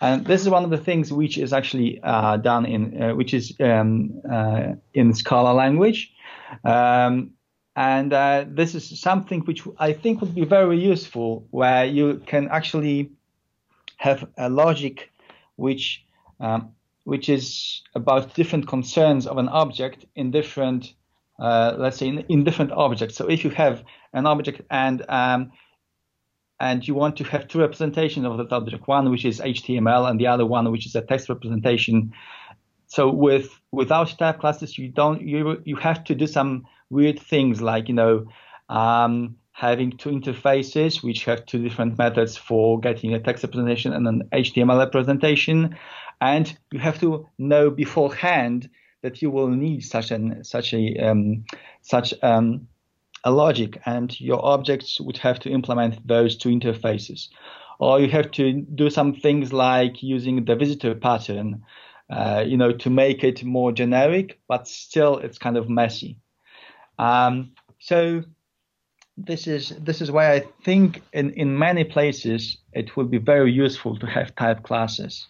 And 0.00 0.24
this 0.26 0.40
is 0.40 0.48
one 0.48 0.64
of 0.64 0.70
the 0.70 0.78
things 0.78 1.12
which 1.12 1.38
is 1.38 1.52
actually 1.52 2.00
uh, 2.02 2.36
done 2.38 2.66
in 2.66 3.02
uh, 3.02 3.14
which 3.14 3.34
is 3.34 3.54
um, 3.60 4.20
uh, 4.30 4.72
in 4.94 5.14
Scala 5.14 5.52
language. 5.52 6.12
Um, 6.64 7.32
and 7.76 8.12
this 8.54 8.74
is 8.74 9.00
something 9.00 9.40
which 9.42 9.62
I 9.78 9.94
think 9.94 10.20
would 10.20 10.34
be 10.34 10.44
very 10.44 10.78
useful, 10.78 11.46
where 11.50 11.86
you 11.86 12.20
can 12.26 12.48
actually 12.48 13.12
have 13.96 14.28
a 14.36 14.50
logic 14.50 15.10
which 15.56 16.04
um, 16.40 16.72
which 17.04 17.28
is 17.28 17.82
about 17.94 18.34
different 18.34 18.68
concerns 18.68 19.26
of 19.26 19.38
an 19.38 19.48
object 19.48 20.06
in 20.14 20.30
different, 20.30 20.94
uh, 21.38 21.74
let's 21.78 21.98
say, 21.98 22.08
in, 22.08 22.20
in, 22.28 22.44
different 22.44 22.72
objects. 22.72 23.16
So 23.16 23.28
if 23.28 23.44
you 23.44 23.50
have 23.50 23.82
an 24.12 24.26
object 24.26 24.62
and 24.70 25.04
um, 25.08 25.52
and 26.60 26.86
you 26.86 26.94
want 26.94 27.16
to 27.16 27.24
have 27.24 27.48
two 27.48 27.58
representations 27.58 28.24
of 28.24 28.38
that 28.38 28.52
object, 28.52 28.86
one 28.86 29.10
which 29.10 29.24
is 29.24 29.40
HTML 29.40 30.08
and 30.08 30.20
the 30.20 30.28
other 30.28 30.46
one 30.46 30.70
which 30.70 30.86
is 30.86 30.94
a 30.94 31.02
text 31.02 31.28
representation. 31.28 32.12
So 32.86 33.10
with 33.10 33.58
without 33.72 34.16
type 34.16 34.38
classes, 34.38 34.78
you 34.78 34.88
don't 34.88 35.22
you 35.22 35.60
you 35.64 35.76
have 35.76 36.04
to 36.04 36.14
do 36.14 36.26
some 36.26 36.66
weird 36.88 37.18
things 37.18 37.60
like 37.60 37.88
you 37.88 37.94
know 37.94 38.26
um, 38.68 39.36
having 39.52 39.96
two 39.96 40.10
interfaces 40.10 41.02
which 41.02 41.24
have 41.24 41.46
two 41.46 41.62
different 41.62 41.98
methods 41.98 42.36
for 42.36 42.80
getting 42.80 43.12
a 43.14 43.20
text 43.20 43.44
representation 43.44 43.92
and 43.92 44.06
an 44.08 44.22
HTML 44.32 44.78
representation, 44.78 45.76
and 46.22 46.56
you 46.70 46.78
have 46.78 47.00
to 47.00 47.28
know 47.36 47.68
beforehand 47.68 48.70
that 49.02 49.20
you 49.20 49.28
will 49.28 49.48
need 49.48 49.80
such 49.82 50.12
an 50.12 50.44
such 50.44 50.72
a 50.72 50.96
um, 50.98 51.44
such 51.82 52.14
um, 52.22 52.68
a 53.24 53.30
logic, 53.30 53.80
and 53.84 54.20
your 54.20 54.44
objects 54.44 55.00
would 55.00 55.18
have 55.18 55.40
to 55.40 55.50
implement 55.50 56.06
those 56.06 56.36
two 56.36 56.48
interfaces, 56.48 57.28
or 57.80 58.00
you 58.00 58.08
have 58.08 58.30
to 58.30 58.52
do 58.52 58.88
some 58.88 59.12
things 59.14 59.52
like 59.52 60.02
using 60.02 60.44
the 60.44 60.54
visitor 60.54 60.94
pattern, 60.94 61.64
uh, 62.08 62.44
you 62.46 62.56
know, 62.56 62.72
to 62.72 62.90
make 62.90 63.24
it 63.24 63.42
more 63.42 63.72
generic, 63.72 64.38
but 64.46 64.68
still 64.68 65.18
it's 65.18 65.38
kind 65.38 65.56
of 65.56 65.68
messy. 65.68 66.18
Um, 66.98 67.50
so 67.80 68.22
this 69.16 69.48
is 69.48 69.70
this 69.80 70.00
is 70.00 70.10
why 70.12 70.32
I 70.34 70.44
think 70.64 71.02
in, 71.12 71.30
in 71.30 71.58
many 71.58 71.82
places 71.82 72.58
it 72.72 72.96
will 72.96 73.08
be 73.08 73.18
very 73.18 73.50
useful 73.50 73.98
to 73.98 74.06
have 74.06 74.36
type 74.36 74.62
classes. 74.62 75.26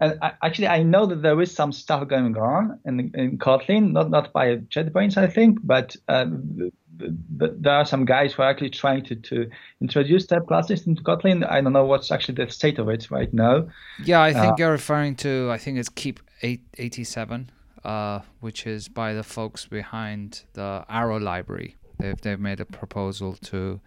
And 0.00 0.18
I, 0.22 0.32
actually, 0.42 0.68
I 0.68 0.82
know 0.82 1.06
that 1.06 1.22
there 1.22 1.40
is 1.40 1.54
some 1.54 1.72
stuff 1.72 2.06
going 2.08 2.36
on 2.36 2.78
in, 2.84 3.10
in 3.14 3.38
Kotlin, 3.38 3.92
not 3.92 4.10
not 4.10 4.32
by 4.32 4.56
JetBrains, 4.56 5.16
I 5.16 5.26
think, 5.26 5.58
but, 5.62 5.96
uh, 6.08 6.26
but 6.28 7.62
there 7.62 7.74
are 7.74 7.84
some 7.84 8.04
guys 8.04 8.32
who 8.32 8.42
are 8.42 8.50
actually 8.50 8.70
trying 8.70 9.04
to, 9.04 9.14
to 9.16 9.50
introduce 9.80 10.26
type 10.26 10.46
classes 10.46 10.86
into 10.86 11.02
Kotlin. 11.02 11.48
I 11.48 11.60
don't 11.60 11.72
know 11.72 11.84
what's 11.84 12.10
actually 12.10 12.34
the 12.34 12.50
state 12.50 12.78
of 12.78 12.88
it 12.88 13.10
right 13.10 13.32
now. 13.32 13.68
Yeah, 14.04 14.22
I 14.22 14.32
think 14.32 14.52
uh, 14.52 14.56
you're 14.58 14.72
referring 14.72 15.16
to 15.16 15.50
I 15.50 15.58
think 15.58 15.78
it's 15.78 15.88
Keep 15.88 16.20
887, 16.42 17.50
uh, 17.84 18.20
which 18.40 18.66
is 18.66 18.88
by 18.88 19.14
the 19.14 19.22
folks 19.22 19.66
behind 19.66 20.42
the 20.54 20.84
Arrow 20.88 21.18
library. 21.18 21.76
They've 21.98 22.20
they've 22.20 22.40
made 22.40 22.60
a 22.60 22.66
proposal 22.66 23.36
to 23.44 23.80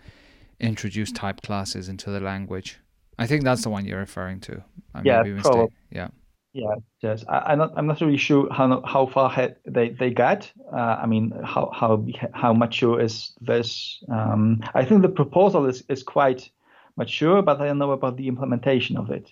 introduce 0.59 1.11
type 1.11 1.41
classes 1.41 1.89
into 1.89 2.09
the 2.09 2.19
language. 2.19 2.79
I 3.19 3.27
think 3.27 3.43
that's 3.43 3.63
the 3.63 3.69
one 3.69 3.85
you're 3.85 3.99
referring 3.99 4.39
to. 4.41 4.63
I 4.95 5.01
yeah, 5.03 5.23
probably. 5.41 5.67
Yeah. 5.91 6.09
Yeah, 6.53 6.75
yes. 7.01 7.23
I, 7.29 7.53
am 7.53 7.59
not. 7.59 7.73
I'm 7.77 7.85
not 7.85 8.01
really 8.01 8.17
sure 8.17 8.51
how 8.51 8.81
how 8.81 9.05
far 9.05 9.29
ahead 9.29 9.57
they 9.65 9.89
they 9.89 10.09
got. 10.09 10.51
Uh, 10.73 10.97
I 11.03 11.05
mean, 11.05 11.31
how 11.43 11.69
how 11.71 12.03
how 12.33 12.53
mature 12.53 12.99
is 12.99 13.33
this? 13.39 14.03
Um, 14.09 14.63
I 14.73 14.83
think 14.83 15.03
the 15.03 15.09
proposal 15.09 15.67
is 15.67 15.83
is 15.89 16.01
quite 16.01 16.49
mature, 16.95 17.43
but 17.43 17.61
I 17.61 17.67
don't 17.67 17.77
know 17.77 17.91
about 17.91 18.17
the 18.17 18.27
implementation 18.27 18.97
of 18.97 19.11
it. 19.11 19.31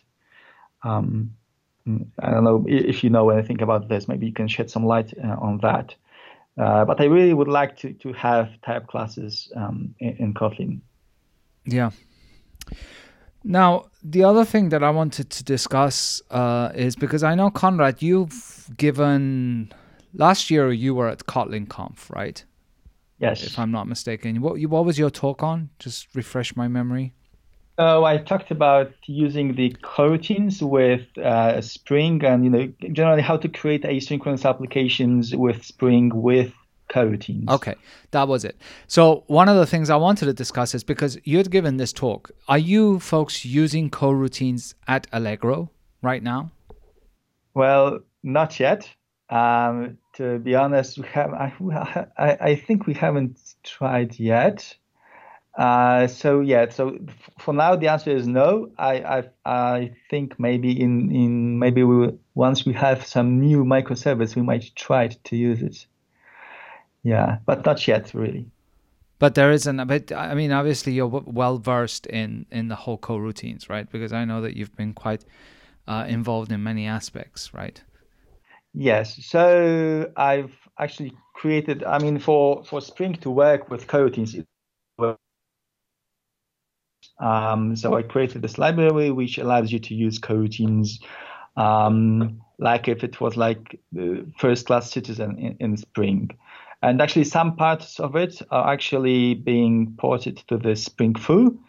Um, 0.84 1.34
I 2.20 2.32
don't 2.32 2.44
know 2.44 2.66
if 2.68 3.04
you 3.04 3.10
know 3.10 3.30
anything 3.30 3.62
about 3.62 3.88
this. 3.88 4.08
Maybe 4.08 4.28
you 4.28 4.34
can 4.34 4.48
shed 4.48 4.70
some 4.70 4.86
light 4.86 5.14
uh, 5.24 5.38
on 5.40 5.60
that. 5.60 5.96
Uh, 6.58 6.86
but 6.86 7.00
I 7.00 7.06
really 7.06 7.34
would 7.34 7.48
like 7.48 7.78
to, 7.78 7.94
to 7.94 8.14
have 8.14 8.50
type 8.66 8.88
classes 8.88 9.52
um, 9.56 9.94
in, 10.00 10.18
in, 10.18 10.34
Kotlin. 10.34 10.82
Yeah. 11.66 11.92
Now, 13.50 13.86
the 14.04 14.26
other 14.26 14.44
thing 14.44 14.70
that 14.70 14.84
I 14.84 14.90
wanted 14.90 15.30
to 15.30 15.44
discuss 15.44 16.22
uh, 16.32 16.70
is 16.76 16.98
because 16.98 17.24
I 17.24 17.34
know, 17.34 17.50
Konrad, 17.50 18.02
you've 18.02 18.70
given 18.76 19.72
last 20.14 20.52
year 20.52 20.70
you 20.74 20.94
were 20.94 21.08
at 21.08 21.20
Kotlin 21.20 21.70
Conf, 21.70 22.10
right? 22.10 22.44
Yes. 23.20 23.44
If 23.44 23.58
I'm 23.58 23.72
not 23.72 23.88
mistaken. 23.88 24.42
What, 24.42 24.60
what 24.60 24.84
was 24.84 25.00
your 25.00 25.10
talk 25.10 25.44
on? 25.44 25.70
Just 25.80 26.14
refresh 26.14 26.58
my 26.58 26.68
memory. 26.68 27.14
Oh, 27.78 28.04
I 28.04 28.18
talked 28.18 28.52
about 28.52 28.92
using 29.06 29.56
the 29.56 29.70
coroutines 29.82 30.62
with 30.62 31.18
uh, 31.18 31.62
Spring 31.62 32.26
and 32.26 32.44
you 32.44 32.50
know 32.50 32.74
generally 32.92 33.22
how 33.22 33.38
to 33.38 33.48
create 33.48 33.84
asynchronous 33.84 34.50
applications 34.50 35.36
with 35.36 35.64
Spring 35.64 36.12
with 36.14 36.52
coroutines. 36.90 37.50
Okay, 37.50 37.76
that 38.12 38.28
was 38.28 38.46
it. 38.46 38.58
So 38.88 39.24
one 39.28 39.50
of 39.50 39.56
the 39.56 39.66
things 39.66 39.90
I 39.90 39.96
wanted 39.96 40.26
to 40.26 40.34
discuss 40.34 40.74
is 40.74 40.84
because 40.84 41.18
you 41.24 41.38
had 41.38 41.52
given 41.52 41.78
this 41.78 41.94
talk. 41.94 42.32
Are 42.48 42.58
you 42.58 43.00
folks 43.00 43.46
using 43.46 43.90
coroutines 43.90 44.74
at 44.88 45.08
Allegro 45.12 45.70
right 46.02 46.24
now? 46.24 46.52
Well, 47.54 48.00
not 48.24 48.60
yet. 48.60 48.90
Um, 49.30 49.98
to 50.14 50.40
be 50.40 50.56
honest, 50.56 50.98
we 50.98 51.08
have. 51.10 51.34
I, 51.34 51.54
I, 52.18 52.38
I 52.42 52.56
think 52.56 52.88
we 52.88 52.94
haven't 52.94 53.40
tried 53.64 54.20
yet. 54.20 54.76
Uh, 55.58 56.06
so 56.06 56.40
yeah, 56.40 56.70
so 56.70 57.00
for 57.40 57.52
now 57.54 57.76
the 57.76 57.88
answer 57.88 58.12
is 58.12 58.28
no. 58.28 58.70
I 58.78 58.94
I, 59.02 59.24
I 59.44 59.92
think 60.10 60.40
maybe 60.40 60.80
in, 60.80 61.12
in 61.12 61.58
maybe 61.58 61.84
we 61.84 61.98
will, 61.98 62.20
once 62.36 62.64
we 62.64 62.74
have 62.74 63.06
some 63.06 63.40
new 63.40 63.66
microservice, 63.66 64.36
we 64.36 64.44
might 64.44 64.72
try 64.76 65.08
to 65.08 65.36
use 65.36 65.64
it. 65.64 65.88
Yeah, 67.04 67.38
but 67.46 67.66
not 67.66 67.88
yet 67.88 68.14
really. 68.14 68.46
But 69.20 69.36
there 69.36 69.52
isn't. 69.52 69.88
But 69.88 70.12
I 70.12 70.36
mean, 70.36 70.52
obviously 70.52 70.94
you're 70.94 71.08
well 71.08 71.58
versed 71.58 72.06
in 72.08 72.46
in 72.52 72.68
the 72.68 72.76
whole 72.76 72.98
coroutines, 72.98 73.70
right? 73.70 73.90
Because 73.90 74.14
I 74.14 74.26
know 74.26 74.42
that 74.42 74.56
you've 74.56 74.76
been 74.76 74.94
quite 74.94 75.26
uh, 75.88 76.06
involved 76.08 76.52
in 76.52 76.62
many 76.64 76.86
aspects, 76.86 77.54
right? 77.54 77.82
Yes. 78.74 79.26
So 79.26 80.12
I've 80.16 80.56
actually 80.78 81.14
created. 81.34 81.84
I 81.84 82.00
mean, 82.00 82.20
for 82.20 82.64
for 82.64 82.82
Spring 82.82 83.16
to 83.16 83.32
work 83.32 83.72
with 83.72 83.88
coroutines, 83.88 84.46
um, 87.20 87.76
so 87.76 87.96
I 87.96 88.04
created 88.04 88.42
this 88.42 88.58
library 88.58 89.12
which 89.12 89.38
allows 89.38 89.72
you 89.72 89.80
to 89.80 89.96
use 89.96 90.20
coroutines, 90.20 91.00
um, 91.56 92.42
like 92.60 92.88
if 92.88 93.04
it 93.04 93.20
was 93.20 93.36
like 93.36 93.80
the 93.92 94.26
first 94.38 94.68
class 94.68 94.92
citizen 94.92 95.38
in, 95.40 95.58
in, 95.60 95.78
Spring. 95.78 96.30
And 96.82 97.02
actually, 97.02 97.24
some 97.24 97.56
parts 97.56 98.00
of 98.00 98.16
it 98.16 98.42
are 98.52 98.72
actually 98.72 99.34
being 99.34 99.96
ported 99.98 100.38
to 100.48 100.58
the 100.58 100.76
Spring 100.76 101.16
Fu 101.16 101.60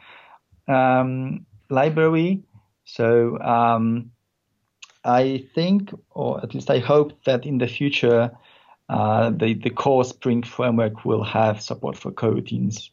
um, 0.69 1.47
library. 1.71 2.43
So 2.85 3.39
um, 3.41 4.11
I 5.05 5.47
think, 5.55 5.93
or 6.11 6.43
at 6.43 6.55
least 6.55 6.71
I 6.71 6.79
hope, 6.79 7.25
that 7.25 7.47
in 7.47 7.59
the 7.59 7.69
future, 7.69 8.31
uh, 8.89 9.31
the, 9.31 9.55
the 9.55 9.71
core 9.71 10.05
Spring 10.05 10.43
framework 10.43 11.05
will 11.05 11.25
have 11.25 11.63
support 11.63 11.97
for 11.97 12.11
coroutines. 12.11 12.91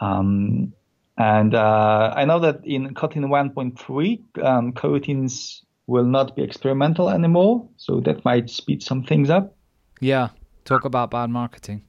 Um, 0.00 0.72
and 1.18 1.54
uh, 1.54 2.12
I 2.14 2.24
know 2.24 2.38
that 2.40 2.60
in 2.64 2.94
Kotlin 2.94 3.26
1.3, 3.26 4.44
um, 4.44 4.72
coroutines 4.72 5.62
will 5.86 6.04
not 6.04 6.36
be 6.36 6.42
experimental 6.42 7.08
anymore, 7.08 7.68
so 7.76 8.00
that 8.00 8.24
might 8.24 8.50
speed 8.50 8.82
some 8.82 9.02
things 9.02 9.30
up. 9.30 9.54
Yeah, 10.00 10.28
talk 10.66 10.84
about 10.84 11.10
bad 11.10 11.30
marketing. 11.30 11.82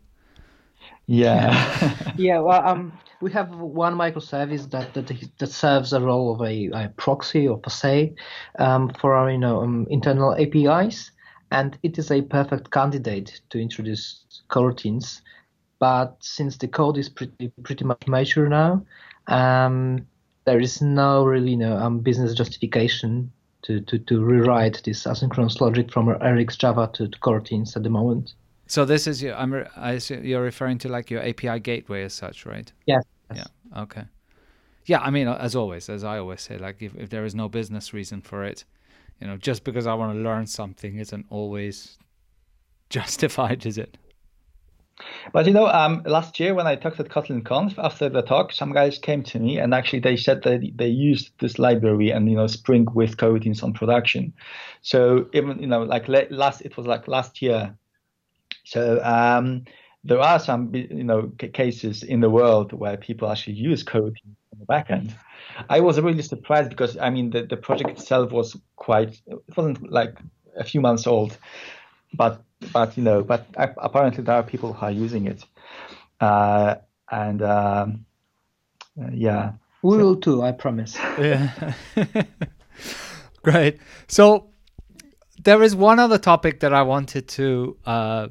Yeah. 1.07 2.13
yeah. 2.17 2.39
Well, 2.47 2.65
um, 2.65 2.93
we 3.21 3.31
have 3.31 3.49
one 3.55 3.95
microservice 3.95 4.69
that 4.71 4.93
that, 4.93 5.11
that 5.37 5.47
serves 5.47 5.93
a 5.93 6.01
role 6.01 6.33
of 6.33 6.41
a, 6.41 6.67
a 6.67 6.93
proxy 6.97 7.47
or 7.47 7.57
per 7.57 7.69
se 7.69 8.13
um, 8.59 8.89
for 8.99 9.15
our 9.15 9.31
you 9.31 9.37
know 9.37 9.61
um, 9.61 9.87
internal 9.89 10.35
APIs, 10.35 11.11
and 11.51 11.77
it 11.83 11.97
is 11.97 12.11
a 12.11 12.21
perfect 12.21 12.71
candidate 12.71 13.41
to 13.49 13.59
introduce 13.59 14.25
coroutines. 14.49 15.21
But 15.79 16.17
since 16.19 16.57
the 16.57 16.67
code 16.67 16.97
is 16.97 17.09
pretty 17.09 17.51
pretty 17.63 17.85
much 17.85 18.07
mature 18.07 18.49
now, 18.49 18.85
um, 19.27 20.05
there 20.45 20.59
is 20.59 20.81
no 20.81 21.25
really 21.25 21.51
you 21.51 21.57
know 21.57 21.77
um, 21.77 21.99
business 21.99 22.33
justification 22.33 23.31
to, 23.63 23.81
to, 23.81 23.99
to 23.99 24.23
rewrite 24.23 24.81
this 24.85 25.03
asynchronous 25.03 25.59
logic 25.59 25.91
from 25.91 26.07
RxJava 26.07 26.93
to, 26.93 27.07
to 27.07 27.19
coroutines 27.19 27.75
at 27.75 27.83
the 27.83 27.89
moment. 27.89 28.33
So 28.67 28.85
this 28.85 29.07
is 29.07 29.23
your, 29.23 29.35
I'm, 29.35 29.65
I 29.75 29.93
assume 29.93 30.25
you're 30.25 30.41
referring 30.41 30.77
to 30.79 30.89
like 30.89 31.09
your 31.09 31.21
API 31.21 31.59
gateway 31.59 32.03
as 32.03 32.13
such, 32.13 32.45
right? 32.45 32.71
Yes. 32.85 33.03
Yeah. 33.33 33.45
Okay. 33.75 34.03
Yeah, 34.85 34.99
I 34.99 35.09
mean, 35.09 35.27
as 35.27 35.55
always, 35.55 35.89
as 35.89 36.03
I 36.03 36.17
always 36.19 36.41
say, 36.41 36.57
like 36.57 36.81
if, 36.81 36.95
if 36.95 37.09
there 37.09 37.25
is 37.25 37.35
no 37.35 37.49
business 37.49 37.93
reason 37.93 38.21
for 38.21 38.43
it, 38.43 38.63
you 39.19 39.27
know, 39.27 39.37
just 39.37 39.63
because 39.63 39.87
I 39.87 39.93
want 39.95 40.15
to 40.17 40.19
learn 40.21 40.47
something 40.47 40.97
isn't 40.97 41.25
always 41.29 41.97
justified, 42.89 43.65
is 43.65 43.77
it? 43.77 43.97
But 45.31 45.45
you 45.45 45.53
know, 45.53 45.67
um, 45.67 46.01
last 46.05 46.39
year 46.39 46.55
when 46.55 46.65
I 46.65 46.75
talked 46.75 46.99
at 46.99 47.09
Kotlin 47.09 47.45
Conf 47.45 47.77
after 47.77 48.09
the 48.09 48.21
talk, 48.21 48.51
some 48.51 48.73
guys 48.73 48.97
came 48.97 49.23
to 49.23 49.39
me 49.39 49.59
and 49.59 49.73
actually 49.73 49.99
they 49.99 50.17
said 50.17 50.41
that 50.43 50.71
they 50.75 50.87
used 50.87 51.31
this 51.39 51.59
library 51.59 52.09
and 52.09 52.29
you 52.29 52.35
know 52.35 52.47
Spring 52.47 52.87
with 52.93 53.17
coroutines 53.17 53.63
on 53.63 53.73
production. 53.73 54.33
So 54.81 55.29
even 55.33 55.59
you 55.59 55.67
know 55.67 55.83
like 55.83 56.07
last 56.07 56.61
it 56.61 56.77
was 56.77 56.87
like 56.87 57.07
last 57.07 57.41
year. 57.41 57.77
So 58.63 59.01
um, 59.03 59.65
there 60.03 60.19
are 60.19 60.39
some 60.39 60.73
you 60.73 61.03
know 61.03 61.31
cases 61.53 62.03
in 62.03 62.21
the 62.21 62.29
world 62.29 62.73
where 62.73 62.97
people 62.97 63.29
actually 63.29 63.53
use 63.53 63.83
code 63.83 64.17
on 64.53 64.59
the 64.59 64.65
backend. 64.65 65.13
I 65.69 65.79
was 65.79 65.99
really 65.99 66.21
surprised 66.21 66.69
because 66.69 66.97
I 66.97 67.09
mean 67.09 67.29
the, 67.31 67.43
the 67.43 67.57
project 67.57 67.89
itself 67.89 68.31
was 68.31 68.57
quite 68.75 69.19
it 69.27 69.39
wasn't 69.55 69.91
like 69.91 70.17
a 70.57 70.63
few 70.63 70.81
months 70.81 71.07
old, 71.07 71.37
but 72.13 72.41
but 72.73 72.97
you 72.97 73.03
know, 73.03 73.23
but 73.23 73.45
apparently 73.55 74.23
there 74.23 74.35
are 74.35 74.43
people 74.43 74.73
who 74.73 74.85
are 74.85 74.91
using 74.91 75.27
it, 75.27 75.43
uh, 76.21 76.75
and 77.11 77.41
um, 77.41 78.05
uh, 79.01 79.09
yeah, 79.11 79.53
we 79.81 79.97
so. 79.97 79.97
will 79.97 80.15
too. 80.15 80.41
I 80.41 80.51
promise. 80.51 80.97
Yeah, 81.17 81.73
great. 83.43 83.79
So 84.07 84.49
there 85.43 85.61
is 85.63 85.75
one 85.75 85.99
other 85.99 86.17
topic 86.17 86.59
that 86.61 86.73
I 86.73 86.83
wanted 86.83 87.27
to 87.29 87.77
uh, 87.85 88.27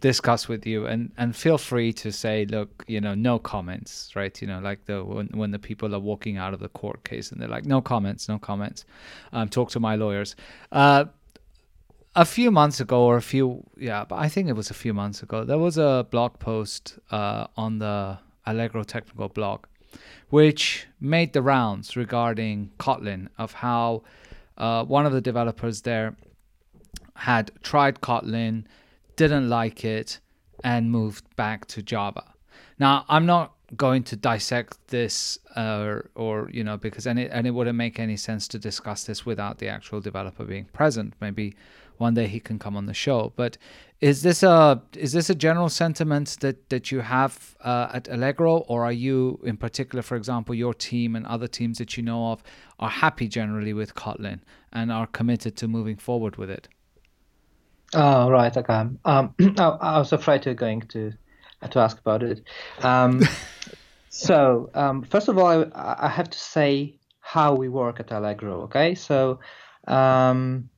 discuss 0.00 0.48
with 0.48 0.66
you, 0.66 0.86
and 0.86 1.12
and 1.16 1.34
feel 1.34 1.58
free 1.58 1.92
to 1.94 2.12
say, 2.12 2.44
look, 2.44 2.84
you 2.86 3.00
know, 3.00 3.14
no 3.14 3.38
comments, 3.38 4.14
right? 4.14 4.40
You 4.40 4.48
know, 4.48 4.60
like 4.60 4.84
the 4.84 5.04
when 5.04 5.28
when 5.28 5.50
the 5.50 5.58
people 5.58 5.94
are 5.94 6.00
walking 6.00 6.36
out 6.36 6.54
of 6.54 6.60
the 6.60 6.68
court 6.68 7.04
case 7.04 7.32
and 7.32 7.40
they're 7.40 7.48
like, 7.48 7.64
no 7.64 7.80
comments, 7.80 8.28
no 8.28 8.38
comments. 8.38 8.84
Um, 9.32 9.48
talk 9.48 9.70
to 9.70 9.80
my 9.80 9.96
lawyers. 9.96 10.36
Uh, 10.70 11.06
a 12.14 12.24
few 12.24 12.50
months 12.50 12.80
ago, 12.80 13.02
or 13.04 13.16
a 13.16 13.22
few, 13.22 13.62
yeah, 13.76 14.04
but 14.04 14.16
I 14.16 14.28
think 14.28 14.48
it 14.48 14.54
was 14.54 14.70
a 14.70 14.74
few 14.74 14.92
months 14.92 15.22
ago, 15.22 15.44
there 15.44 15.58
was 15.58 15.78
a 15.78 16.06
blog 16.10 16.38
post 16.40 16.98
uh, 17.12 17.46
on 17.56 17.78
the 17.78 18.18
Allegro 18.44 18.82
technical 18.82 19.28
blog, 19.28 19.66
which 20.30 20.86
made 21.00 21.32
the 21.32 21.42
rounds 21.42 21.96
regarding 21.96 22.72
Kotlin 22.78 23.28
of 23.38 23.52
how 23.52 24.02
uh, 24.56 24.84
one 24.84 25.06
of 25.06 25.12
the 25.12 25.20
developers 25.20 25.82
there 25.82 26.16
had 27.14 27.52
tried 27.62 28.00
Kotlin, 28.00 28.64
didn't 29.18 29.48
like 29.48 29.84
it, 29.84 30.20
and 30.64 30.90
moved 30.90 31.24
back 31.36 31.66
to 31.66 31.82
Java. 31.82 32.24
Now, 32.78 33.04
I'm 33.08 33.26
not 33.26 33.54
going 33.76 34.02
to 34.02 34.16
dissect 34.16 34.78
this 34.88 35.38
uh, 35.54 35.98
or 36.14 36.48
you 36.50 36.64
know 36.64 36.78
because 36.78 37.06
and 37.06 37.18
it, 37.18 37.30
and 37.32 37.46
it 37.46 37.50
wouldn't 37.50 37.76
make 37.76 37.98
any 38.00 38.16
sense 38.16 38.48
to 38.48 38.58
discuss 38.58 39.04
this 39.04 39.26
without 39.26 39.58
the 39.58 39.68
actual 39.68 40.00
developer 40.00 40.42
being 40.42 40.64
present 40.72 41.12
maybe 41.20 41.54
one 41.98 42.14
day 42.14 42.26
he 42.26 42.40
can 42.40 42.58
come 42.58 42.76
on 42.76 42.86
the 42.86 42.94
show. 42.94 43.32
But 43.36 43.58
is 44.00 44.22
this 44.22 44.42
a 44.42 44.80
is 44.94 45.12
this 45.12 45.28
a 45.28 45.34
general 45.34 45.68
sentiment 45.68 46.36
that 46.40 46.70
that 46.70 46.90
you 46.90 47.00
have 47.00 47.56
uh, 47.60 47.88
at 47.92 48.08
Allegro, 48.08 48.58
or 48.68 48.84
are 48.84 48.92
you 48.92 49.40
in 49.44 49.56
particular, 49.56 50.02
for 50.02 50.16
example, 50.16 50.54
your 50.54 50.74
team 50.74 51.16
and 51.16 51.26
other 51.26 51.48
teams 51.48 51.78
that 51.78 51.96
you 51.96 52.02
know 52.02 52.32
of 52.32 52.42
are 52.78 52.90
happy 52.90 53.28
generally 53.28 53.74
with 53.74 53.94
Kotlin 53.94 54.40
and 54.72 54.92
are 54.92 55.06
committed 55.06 55.56
to 55.56 55.68
moving 55.68 55.96
forward 55.96 56.36
with 56.36 56.50
it? 56.50 56.68
Oh 57.94 58.30
right, 58.30 58.54
okay. 58.54 58.72
Um, 58.72 58.98
I, 59.04 59.32
I 59.80 59.98
was 59.98 60.12
afraid 60.12 60.42
to 60.42 60.54
going 60.54 60.82
to 60.88 61.12
to 61.70 61.78
ask 61.78 61.98
about 61.98 62.22
it. 62.22 62.42
Um, 62.82 63.22
so 64.08 64.70
um, 64.74 65.02
first 65.02 65.28
of 65.28 65.38
all, 65.38 65.46
I, 65.74 65.96
I 65.98 66.08
have 66.08 66.30
to 66.30 66.38
say 66.38 66.98
how 67.20 67.54
we 67.54 67.68
work 67.68 68.00
at 68.00 68.12
Allegro. 68.12 68.62
Okay, 68.62 68.94
so 68.94 69.40
um, 69.86 70.68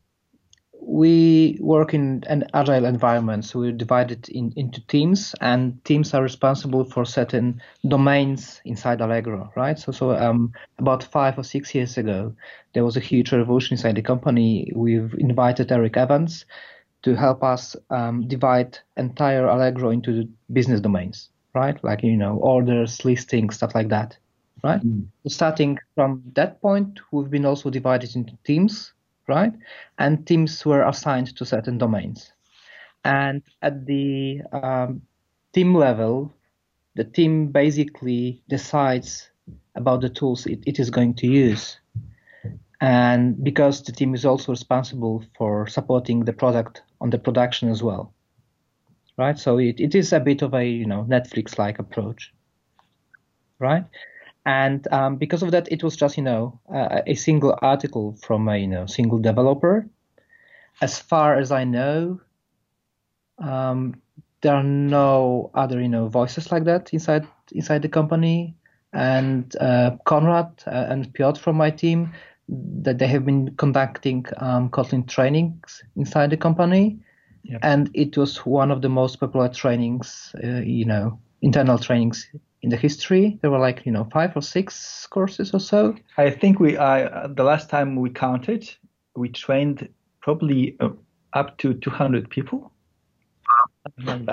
we 0.81 1.59
work 1.61 1.95
in 1.95 2.25
an 2.27 2.45
agile 2.55 2.85
environment, 2.85 3.45
so 3.45 3.59
we're 3.61 3.73
divided 3.73 4.29
in, 4.29 4.53
into 4.57 4.85
teams, 4.87 5.35
and 5.41 5.85
teams 5.85 6.15
are 6.15 6.23
responsible 6.23 6.85
for 6.85 7.05
certain 7.05 7.61
domains 7.87 8.61
inside 8.65 9.01
Allegro, 9.01 9.53
right? 9.57 9.79
So, 9.79 9.93
so 9.93 10.13
um, 10.13 10.53
about 10.79 11.05
five 11.05 11.39
or 11.39 11.43
six 11.43 11.75
years 11.75 11.99
ago, 11.99 12.35
there 12.73 12.85
was 12.85 12.97
a 12.97 13.01
huge 13.01 13.33
revolution 13.33 13.75
inside 13.75 13.97
the 13.97 14.03
company. 14.03 14.73
We've 14.75 15.15
invited 15.19 15.71
Eric 15.71 15.97
Evans 15.97 16.47
to 17.03 17.15
help 17.15 17.43
us 17.43 17.77
um, 17.91 18.29
divide 18.29 18.79
entire 18.97 19.47
Allegro 19.47 19.91
into 19.91 20.29
business 20.53 20.81
domains, 20.81 21.31
right? 21.55 21.83
Like 21.83 22.03
you 22.03 22.17
know, 22.17 22.37
orders, 22.37 23.05
listings, 23.05 23.57
stuff 23.57 23.75
like 23.75 23.89
that, 23.89 24.17
right? 24.63 24.81
Mm. 24.81 25.07
Starting 25.27 25.79
from 25.95 26.23
that 26.35 26.61
point, 26.61 27.01
we've 27.13 27.31
been 27.31 27.47
also 27.47 27.71
divided 27.71 28.15
into 28.17 28.37
teams 28.45 28.93
right? 29.31 29.53
And 29.99 30.27
teams 30.27 30.67
were 30.67 30.83
assigned 30.83 31.35
to 31.37 31.47
certain 31.47 31.79
domains. 31.79 32.33
And 33.05 33.43
at 33.63 33.87
the 33.87 34.43
um, 34.53 35.03
team 35.55 35.75
level, 35.75 36.35
the 36.97 37.05
team 37.05 37.47
basically 37.47 38.43
decides 38.49 39.31
about 39.77 40.03
the 40.03 40.11
tools 40.11 40.47
it, 40.47 40.61
it 40.67 40.79
is 40.79 40.91
going 40.91 41.15
to 41.15 41.27
use. 41.27 41.79
And 42.83 43.43
because 43.43 43.83
the 43.83 43.93
team 43.93 44.15
is 44.15 44.25
also 44.25 44.53
responsible 44.53 45.25
for 45.37 45.67
supporting 45.67 46.25
the 46.25 46.33
product 46.33 46.83
on 47.01 47.11
the 47.11 47.19
production 47.19 47.71
as 47.71 47.83
well. 47.83 48.15
Right? 49.17 49.39
So 49.39 49.59
it, 49.59 49.81
it 49.81 49.95
is 49.95 50.13
a 50.13 50.21
bit 50.21 50.43
of 50.43 50.55
a 50.55 50.65
you 50.65 50.87
know 50.87 51.05
Netflix 51.09 51.59
like 51.59 51.79
approach. 51.79 52.33
Right? 53.59 53.85
and 54.47 54.87
um, 54.93 55.17
because 55.17 55.43
of 55.43 55.51
that, 55.51 55.71
it 55.71 55.83
was 55.83 55.97
just 55.97 56.17
you 56.17 56.23
know 56.23 56.59
uh, 56.73 57.03
a 57.07 57.15
single 57.15 57.59
article 57.61 58.17
from 58.23 58.49
a 58.49 58.57
you 58.57 58.67
know 58.67 58.87
single 58.87 59.19
developer. 59.19 59.87
As 60.81 60.99
far 60.99 61.37
as 61.37 61.53
I 61.53 61.65
know, 61.65 62.21
um, 63.39 64.01
there 64.41 64.55
are 64.55 64.63
no 64.63 65.51
other 65.55 65.81
you 65.81 65.89
know 65.89 66.09
voices 66.09 66.51
like 66.51 66.65
that 66.65 66.93
inside 66.93 67.27
inside 67.53 67.83
the 67.83 67.89
company. 67.89 68.57
And 68.93 69.55
uh, 69.61 69.93
Konrad 70.05 70.65
uh, 70.67 70.87
and 70.89 71.13
Piotr 71.15 71.39
from 71.39 71.57
my 71.57 71.71
team 71.71 72.13
that 72.83 72.99
they 72.99 73.07
have 73.07 73.25
been 73.25 73.55
conducting 73.57 74.27
um, 74.39 74.71
Kotlin 74.71 75.07
trainings 75.07 75.83
inside 75.97 76.31
the 76.31 76.37
company, 76.37 76.99
yep. 77.43 77.61
and 77.63 77.91
it 77.95 78.17
was 78.17 78.45
one 78.45 78.71
of 78.71 78.83
the 78.83 78.89
most 78.89 79.21
popular 79.21 79.49
trainings, 79.49 80.35
uh, 80.43 80.61
you 80.61 80.85
know, 80.85 81.19
internal 81.43 81.79
trainings 81.79 82.29
in 82.63 82.71
the 82.71 82.77
history. 82.77 83.39
There 83.43 83.51
were 83.51 83.59
like 83.59 83.87
you 83.87 83.93
know 83.93 84.09
five 84.13 84.37
or 84.37 84.43
six 84.43 85.07
courses 85.07 85.55
or 85.55 85.61
so. 85.61 85.95
I 86.17 86.31
think 86.31 86.61
we 86.61 86.77
uh, 86.77 87.29
the 87.29 87.45
last 87.45 87.71
time 87.71 87.97
we 87.97 88.11
counted, 88.11 88.69
we 89.17 89.29
trained 89.29 89.89
probably 90.21 90.77
uh, 90.81 90.91
up 91.33 91.59
to 91.59 91.75
200 91.75 92.29
people. 92.29 92.73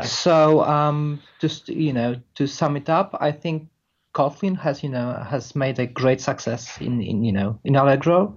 So 0.03 0.63
um, 0.63 1.21
just 1.39 1.69
you 1.69 1.93
know 1.93 2.15
to 2.35 2.47
sum 2.47 2.77
it 2.77 2.89
up, 2.89 3.15
I 3.19 3.31
think 3.31 3.67
Kotlin 4.17 4.57
has 4.57 4.81
you 4.81 4.89
know 4.89 5.13
has 5.29 5.55
made 5.55 5.77
a 5.77 5.85
great 5.85 6.19
success 6.19 6.81
in, 6.81 7.01
in 7.01 7.23
you 7.23 7.31
know 7.31 7.59
in 7.63 7.75
Allegro, 7.75 8.35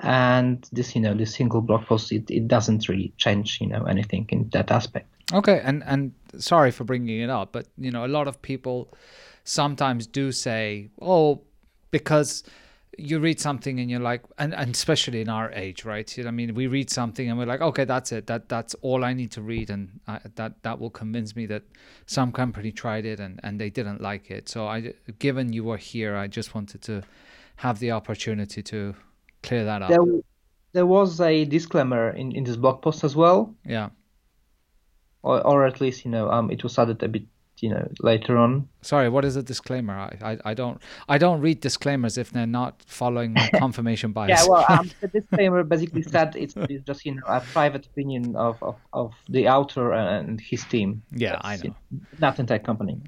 and 0.00 0.64
this 0.70 0.94
you 0.94 1.00
know 1.00 1.14
this 1.14 1.34
single 1.34 1.60
blog 1.60 1.84
post 1.86 2.12
it, 2.12 2.30
it 2.30 2.46
doesn't 2.46 2.88
really 2.88 3.12
change 3.16 3.58
you 3.60 3.66
know 3.66 3.82
anything 3.86 4.26
in 4.28 4.48
that 4.52 4.70
aspect. 4.70 5.08
Okay, 5.32 5.60
and 5.64 5.82
and 5.84 6.12
sorry 6.38 6.70
for 6.70 6.84
bringing 6.84 7.20
it 7.20 7.30
up, 7.30 7.50
but 7.50 7.66
you 7.76 7.90
know 7.90 8.06
a 8.06 8.12
lot 8.18 8.28
of 8.28 8.40
people 8.40 8.94
sometimes 9.42 10.06
do 10.06 10.30
say, 10.30 10.90
"Oh, 11.00 11.42
because." 11.90 12.44
You 12.98 13.18
read 13.18 13.40
something 13.40 13.78
and 13.80 13.90
you're 13.90 14.00
like 14.00 14.22
and, 14.38 14.54
and 14.54 14.74
especially 14.74 15.20
in 15.20 15.28
our 15.28 15.52
age 15.52 15.84
right? 15.84 16.18
I 16.24 16.30
mean? 16.30 16.54
We 16.54 16.66
read 16.66 16.90
something 16.90 17.28
and 17.28 17.38
we're 17.38 17.46
like 17.46 17.60
okay 17.60 17.84
that's 17.84 18.12
it. 18.12 18.26
That 18.26 18.48
that's 18.48 18.74
all 18.82 19.04
i 19.04 19.12
need 19.12 19.32
to 19.32 19.42
read. 19.42 19.70
And 19.70 20.00
I, 20.06 20.20
that 20.36 20.62
that 20.62 20.80
will 20.80 20.90
convince 20.90 21.36
me 21.36 21.46
that 21.46 21.62
some 22.06 22.32
company 22.32 22.72
tried 22.72 23.04
it 23.04 23.20
and 23.20 23.40
and 23.42 23.60
they 23.60 23.70
didn't 23.70 24.00
like 24.00 24.30
it. 24.30 24.48
So 24.48 24.66
i 24.66 24.92
given 25.18 25.52
you 25.52 25.64
were 25.64 25.76
here 25.76 26.16
i 26.16 26.26
just 26.26 26.54
wanted 26.54 26.82
to 26.82 27.02
have 27.56 27.78
the 27.78 27.92
opportunity 27.92 28.62
to 28.62 28.94
clear 29.42 29.64
that 29.64 29.82
up. 29.82 29.88
There, 29.88 30.04
there 30.72 30.86
was 30.86 31.20
a 31.20 31.44
disclaimer 31.44 32.10
in 32.10 32.32
in 32.32 32.44
this 32.44 32.56
blog 32.56 32.82
post 32.82 33.04
as 33.04 33.16
well. 33.16 33.54
Yeah. 33.64 33.90
Or, 35.22 35.44
or 35.44 35.66
at 35.66 35.80
least 35.80 36.04
you 36.04 36.10
know 36.10 36.30
um, 36.30 36.50
it 36.50 36.62
was 36.62 36.78
added 36.78 37.02
a 37.02 37.08
bit 37.08 37.24
you 37.62 37.70
know 37.70 37.88
later 38.00 38.36
on. 38.36 38.68
Sorry, 38.82 39.08
what 39.08 39.24
is 39.24 39.36
a 39.36 39.42
disclaimer? 39.42 39.94
I, 39.94 40.16
I, 40.22 40.38
I 40.50 40.54
don't 40.54 40.80
I 41.08 41.18
don't 41.18 41.40
read 41.40 41.60
disclaimers 41.60 42.18
if 42.18 42.30
they're 42.30 42.46
not 42.46 42.82
following 42.86 43.32
my 43.32 43.48
confirmation 43.54 44.12
bias. 44.12 44.42
yeah, 44.42 44.46
well, 44.48 44.64
um, 44.68 44.90
the 45.00 45.08
disclaimer 45.20 45.64
basically 45.64 46.02
said 46.02 46.36
it's, 46.36 46.54
it's 46.56 46.84
just 46.84 47.04
you 47.04 47.14
know 47.14 47.22
a 47.26 47.40
private 47.40 47.86
opinion 47.86 48.36
of, 48.36 48.62
of, 48.62 48.76
of 48.92 49.12
the 49.28 49.48
author 49.48 49.92
and 49.92 50.40
his 50.40 50.64
team. 50.64 51.02
Yeah, 51.12 51.32
That's, 51.32 51.44
I 51.44 51.56
know. 51.56 51.62
You 51.62 51.70
know, 51.70 52.06
not 52.18 52.38
entire 52.38 52.58
company. 52.58 53.00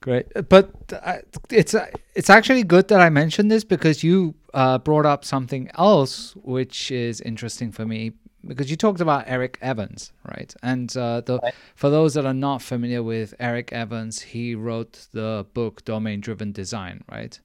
Great, 0.00 0.26
but 0.48 0.70
uh, 0.92 1.18
it's 1.50 1.74
uh, 1.74 1.86
it's 2.14 2.30
actually 2.30 2.62
good 2.62 2.88
that 2.88 3.00
I 3.00 3.10
mentioned 3.10 3.50
this 3.50 3.64
because 3.64 4.04
you 4.04 4.34
uh, 4.54 4.78
brought 4.78 5.06
up 5.06 5.24
something 5.24 5.70
else 5.76 6.34
which 6.36 6.90
is 6.90 7.20
interesting 7.20 7.72
for 7.72 7.84
me 7.84 8.12
because 8.46 8.70
you 8.70 8.76
talked 8.76 9.00
about 9.00 9.24
Eric 9.26 9.58
Evans, 9.60 10.12
right? 10.24 10.54
And 10.62 10.94
uh, 10.96 11.20
the, 11.20 11.38
right. 11.38 11.54
for 11.74 11.90
those 11.90 12.14
that 12.14 12.24
are 12.26 12.34
not 12.34 12.62
familiar 12.62 13.02
with 13.02 13.34
Eric 13.38 13.72
Evans, 13.72 14.20
he 14.20 14.54
wrote 14.54 15.06
the 15.12 15.46
book 15.54 15.84
Domain 15.84 16.20
Driven 16.20 16.52
Design, 16.52 17.02
right? 17.10 17.38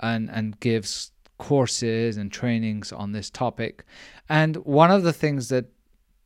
And 0.00 0.30
and 0.30 0.58
gives 0.60 1.12
courses 1.38 2.16
and 2.16 2.30
trainings 2.32 2.92
on 2.92 3.12
this 3.12 3.30
topic. 3.30 3.84
And 4.28 4.56
one 4.58 4.90
of 4.90 5.02
the 5.02 5.12
things 5.12 5.48
that 5.48 5.66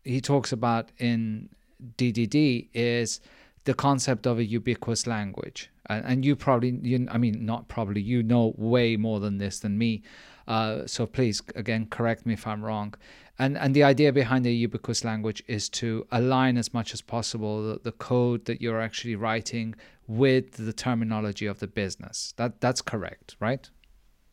he 0.05 0.21
talks 0.21 0.53
about 0.53 0.91
in 0.99 1.49
DDD 1.97 2.69
is 2.75 3.21
the 3.65 3.75
concept 3.75 4.27
of 4.27 4.39
a 4.39 4.45
ubiquitous 4.45 5.07
language. 5.07 5.71
And, 5.87 6.05
and 6.05 6.25
you 6.25 6.37
probably, 6.37 6.79
you, 6.83 7.07
I 7.11 7.19
mean, 7.19 7.45
not 7.45 7.69
probably, 7.69 8.01
you 8.01 8.23
know 8.23 8.55
way 8.57 8.97
more 8.97 9.21
than 9.21 9.39
this 9.39 9.59
than 9.61 9.77
me. 9.77 10.03
Uh, 10.51 10.85
so 10.85 11.07
please, 11.07 11.41
again, 11.55 11.87
correct 11.87 12.27
me 12.27 12.35
if 12.35 12.45
I'm 12.45 12.65
wrong. 12.65 12.95
And, 13.39 13.57
and 13.57 13.73
the 13.73 13.85
idea 13.85 14.13
behind 14.13 14.45
the 14.45 14.53
ubiquitous 14.53 15.05
language 15.05 15.45
is 15.47 15.69
to 15.81 16.09
align 16.11 16.59
as 16.59 16.75
much 16.75 16.93
as 16.93 17.01
possible 17.01 17.63
the, 17.63 17.81
the 17.85 17.93
code 17.93 18.47
that 18.47 18.61
you're 18.61 18.81
actually 18.81 19.15
writing 19.15 19.77
with 20.09 20.55
the 20.57 20.73
terminology 20.73 21.47
of 21.47 21.61
the 21.61 21.69
business. 21.69 22.35
That 22.37 22.61
that's 22.61 22.83
correct, 22.83 23.37
right? 23.39 23.71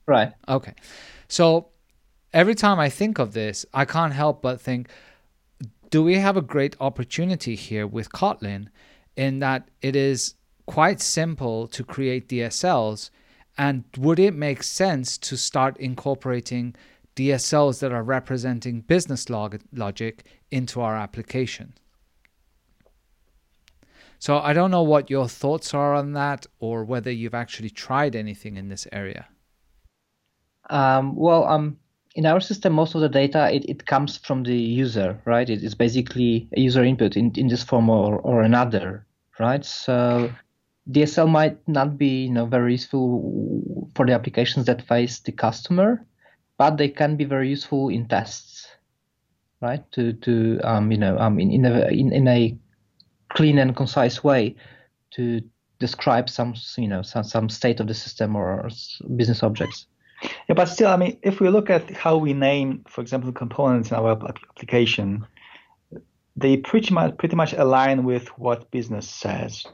Right. 0.08 0.34
Okay. 0.50 0.74
So 1.28 1.68
every 2.34 2.56
time 2.56 2.80
I 2.80 2.90
think 2.90 3.20
of 3.20 3.34
this, 3.34 3.64
I 3.72 3.86
can't 3.86 4.14
help 4.14 4.42
but 4.42 4.60
think, 4.60 4.90
do 5.92 6.02
we 6.02 6.16
have 6.16 6.36
a 6.36 6.42
great 6.42 6.76
opportunity 6.80 7.56
here 7.56 7.86
with 7.86 8.12
Kotlin 8.12 8.70
in 9.16 9.38
that 9.40 9.70
it 9.84 9.96
is 9.96 10.34
quite 10.66 11.00
simple 11.00 11.68
to 11.68 11.84
create 11.84 12.28
DSLs? 12.28 13.12
And 13.58 13.84
would 13.98 14.20
it 14.20 14.36
make 14.36 14.62
sense 14.62 15.18
to 15.18 15.38
start 15.38 15.78
incorporating 15.78 16.76
DSLs 17.16 17.80
that 17.80 17.92
are 17.92 18.04
representing 18.04 18.82
business 18.82 19.30
log- 19.30 19.62
logic 19.74 20.26
into 20.52 20.82
our 20.82 20.96
application? 20.96 21.74
So 24.20 24.40
I 24.40 24.54
don't 24.54 24.72
know 24.72 24.84
what 24.84 25.10
your 25.10 25.28
thoughts 25.28 25.74
are 25.74 25.94
on 25.94 26.14
that 26.14 26.46
or 26.60 26.84
whether 26.84 27.12
you've 27.12 27.36
actually 27.36 27.70
tried 27.70 28.16
anything 28.16 28.58
in 28.58 28.70
this 28.70 28.88
area. 28.92 29.28
Um, 30.70 31.16
well, 31.16 31.46
um, 31.46 31.78
in 32.16 32.26
our 32.26 32.40
system, 32.40 32.74
most 32.74 32.96
of 32.96 33.02
the 33.02 33.10
data 33.10 33.54
it, 33.54 33.64
it 33.70 33.86
comes 33.86 34.18
from 34.18 34.44
the 34.44 34.58
user, 34.58 35.22
right? 35.26 35.50
It 35.50 35.64
is 35.64 35.76
basically 35.76 36.50
a 36.58 36.60
user 36.60 36.84
input 36.84 37.16
in, 37.16 37.32
in 37.36 37.48
this 37.48 37.64
form 37.64 37.90
or, 37.90 38.18
or 38.20 38.42
another, 38.42 39.06
right? 39.40 39.64
So 39.64 40.32
DSL 40.90 41.30
might 41.30 41.68
not 41.68 41.98
be 41.98 42.26
you 42.26 42.32
know 42.32 42.46
very 42.46 42.74
useful 42.74 43.90
for 43.96 44.06
the 44.06 44.14
applications 44.14 44.66
that 44.66 44.88
face 44.88 45.20
the 45.20 45.32
customer, 45.32 46.06
but 46.58 46.78
they 46.78 46.90
can 46.90 47.18
be 47.18 47.26
very 47.26 47.50
useful 47.50 47.90
in 47.90 48.08
tests, 48.08 48.68
right? 49.62 49.84
To 49.94 50.14
to 50.14 50.60
um, 50.64 50.92
you 50.92 50.98
know 50.98 51.18
um, 51.18 51.40
in 51.40 51.52
in 51.52 51.66
a 51.66 51.88
in, 51.90 52.14
in 52.14 52.28
a 52.28 52.58
clean 53.30 53.60
and 53.60 53.76
concise 53.76 54.24
way 54.24 54.56
to 55.12 55.42
describe 55.80 56.30
some 56.30 56.56
you 56.78 56.88
know 56.88 57.02
some, 57.02 57.24
some 57.24 57.50
state 57.50 57.80
of 57.80 57.88
the 57.88 57.94
system 57.94 58.36
or 58.36 58.70
business 59.16 59.44
objects. 59.44 59.88
Yeah, 60.50 60.56
but 60.56 60.66
still, 60.66 60.90
I 60.90 60.98
mean, 60.98 61.20
if 61.22 61.40
we 61.40 61.50
look 61.50 61.70
at 61.70 61.92
how 61.92 62.18
we 62.18 62.34
name, 62.34 62.84
for 62.88 63.02
example, 63.02 63.32
components 63.32 63.92
in 63.92 63.98
our 63.98 64.12
application, 64.12 65.28
they 66.36 66.58
pretty 66.58 66.94
much 66.94 67.18
pretty 67.18 67.36
much 67.36 67.54
align 67.54 68.04
with 68.04 68.30
what 68.40 68.72
business 68.72 69.10
says. 69.10 69.66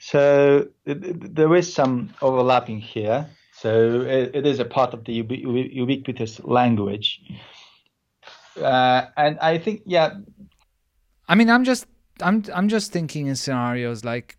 So 0.00 0.66
there 0.86 1.54
is 1.54 1.72
some 1.72 2.14
overlapping 2.22 2.80
here. 2.80 3.28
So 3.52 4.00
it, 4.00 4.34
it 4.34 4.46
is 4.46 4.58
a 4.58 4.64
part 4.64 4.94
of 4.94 5.04
the 5.04 5.12
ubiquitous 5.12 6.42
language, 6.42 7.20
uh, 8.56 9.02
and 9.18 9.38
I 9.40 9.58
think, 9.58 9.82
yeah. 9.84 10.14
I 11.28 11.34
mean, 11.34 11.50
I'm 11.50 11.64
just 11.64 11.86
I'm 12.22 12.42
I'm 12.54 12.68
just 12.68 12.90
thinking 12.90 13.26
in 13.26 13.36
scenarios 13.36 14.02
like 14.02 14.38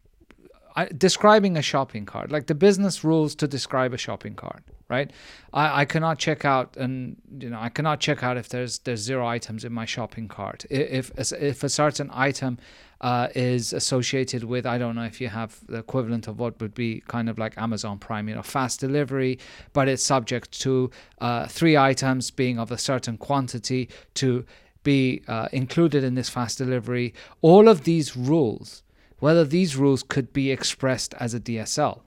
I, 0.75 0.85
describing 0.85 1.55
a 1.55 1.61
shopping 1.61 2.07
cart, 2.07 2.31
like 2.31 2.47
the 2.47 2.55
business 2.55 3.03
rules 3.03 3.35
to 3.35 3.47
describe 3.47 3.93
a 3.93 3.97
shopping 3.97 4.33
cart, 4.33 4.63
right? 4.91 5.09
I, 5.53 5.81
I 5.81 5.85
cannot 5.85 6.19
check 6.19 6.45
out 6.45 6.77
and 6.77 7.15
you 7.39 7.49
know 7.49 7.59
I 7.59 7.69
cannot 7.69 7.99
check 7.99 8.21
out 8.23 8.37
if 8.37 8.49
there's 8.49 8.79
there's 8.79 8.99
zero 8.99 9.25
items 9.25 9.63
in 9.63 9.73
my 9.73 9.85
shopping 9.85 10.27
cart. 10.27 10.65
If 10.69 11.11
if 11.31 11.63
a 11.63 11.69
certain 11.69 12.09
item 12.13 12.59
uh, 12.99 13.29
is 13.33 13.73
associated 13.73 14.43
with 14.43 14.65
I 14.65 14.77
don't 14.77 14.95
know 14.95 15.07
if 15.13 15.19
you 15.21 15.29
have 15.29 15.51
the 15.67 15.79
equivalent 15.79 16.27
of 16.27 16.37
what 16.37 16.59
would 16.61 16.75
be 16.75 17.01
kind 17.07 17.29
of 17.29 17.39
like 17.39 17.57
Amazon 17.57 17.97
Prime, 17.97 18.29
you 18.29 18.35
know, 18.35 18.43
fast 18.43 18.79
delivery, 18.79 19.39
but 19.73 19.87
it's 19.87 20.03
subject 20.03 20.59
to 20.61 20.91
uh, 21.19 21.47
three 21.47 21.77
items 21.77 22.29
being 22.29 22.59
of 22.59 22.71
a 22.71 22.77
certain 22.77 23.17
quantity 23.17 23.89
to 24.15 24.45
be 24.83 25.21
uh, 25.27 25.47
included 25.51 26.03
in 26.03 26.15
this 26.15 26.29
fast 26.29 26.57
delivery. 26.57 27.13
All 27.41 27.67
of 27.67 27.85
these 27.85 28.17
rules 28.17 28.83
whether 29.21 29.45
these 29.45 29.77
rules 29.77 30.01
could 30.01 30.33
be 30.33 30.49
expressed 30.51 31.13
as 31.19 31.35
a 31.35 31.39
DSL, 31.39 32.01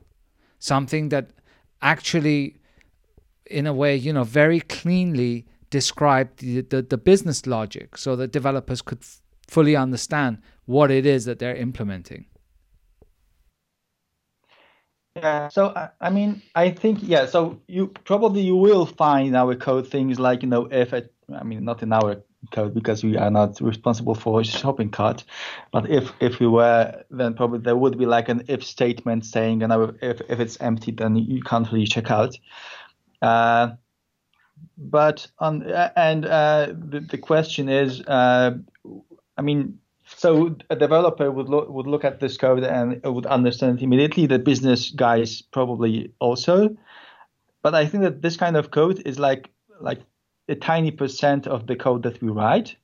something 0.59 1.11
that 1.11 1.31
actually, 1.81 2.57
in 3.47 3.67
a 3.67 3.73
way, 3.73 3.97
you 3.97 4.13
know, 4.13 4.25
very 4.25 4.61
cleanly 4.61 5.47
described 5.71 6.39
the, 6.39 6.61
the, 6.63 6.83
the 6.83 6.99
business 6.99 7.47
logic 7.47 7.99
so 7.99 8.17
that 8.17 8.33
developers 8.33 8.81
could 8.81 9.01
f- 9.01 9.21
fully 9.49 9.77
understand 9.77 10.39
what 10.67 10.91
it 10.91 11.05
is 11.05 11.25
that 11.25 11.39
they're 11.39 11.57
implementing. 11.57 12.27
Yeah, 15.17 15.49
so 15.49 15.73
I 16.01 16.11
mean, 16.11 16.43
I 16.57 16.71
think 16.71 16.99
yeah. 17.03 17.27
So 17.27 17.61
you 17.69 17.87
probably 17.87 18.41
you 18.41 18.57
will 18.57 18.85
find 18.85 19.29
in 19.29 19.37
our 19.37 19.55
code 19.55 19.87
things 19.87 20.19
like 20.19 20.43
you 20.43 20.49
know 20.49 20.67
if 20.73 20.93
I 20.93 21.05
mean 21.45 21.65
not 21.65 21.85
in 21.85 21.93
our 21.93 22.25
code 22.51 22.75
because 22.75 23.05
we 23.05 23.17
are 23.17 23.31
not 23.31 23.61
responsible 23.61 24.15
for 24.15 24.43
shopping 24.43 24.91
cart. 24.91 25.25
But 25.73 25.89
if 25.89 26.13
if 26.21 26.41
we 26.41 26.49
were, 26.49 27.05
then 27.11 27.35
probably 27.35 27.61
there 27.61 27.77
would 27.77 27.97
be 27.97 28.07
like 28.07 28.29
an 28.29 28.43
if 28.49 28.65
statement 28.65 29.25
saying, 29.25 29.61
you 29.61 29.69
know, 29.69 29.95
if 30.03 30.21
if 30.29 30.41
it's 30.41 30.61
empty, 30.61 30.91
then 30.91 31.15
you 31.15 31.43
can't 31.43 31.71
really 31.71 31.87
check 31.87 32.11
out. 32.11 32.37
Uh, 33.23 33.71
but 34.77 35.27
on 35.39 35.63
and 35.97 36.27
uh, 36.27 36.69
the 36.73 37.01
the 37.01 37.19
question 37.19 37.69
is, 37.69 38.01
uh, 38.03 38.57
I 39.37 39.43
mean, 39.43 39.79
so 40.17 40.57
a 40.71 40.77
developer 40.77 41.31
would 41.31 41.49
look 41.49 41.69
would 41.69 41.87
look 41.87 42.05
at 42.05 42.21
this 42.21 42.37
code 42.37 42.65
and 42.65 43.03
would 43.05 43.27
understand 43.27 43.83
immediately. 43.83 44.27
The 44.27 44.39
business 44.39 44.91
guys 44.91 45.43
probably 45.43 46.13
also. 46.19 46.77
But 47.63 47.75
I 47.75 47.87
think 47.87 48.03
that 48.05 48.21
this 48.21 48.37
kind 48.37 48.57
of 48.57 48.71
code 48.71 49.03
is 49.07 49.19
like 49.19 49.51
like 49.81 50.01
a 50.49 50.55
tiny 50.55 50.91
percent 50.91 51.47
of 51.47 51.67
the 51.67 51.77
code 51.77 52.03
that 52.03 52.21
we 52.23 52.29
write. 52.29 52.77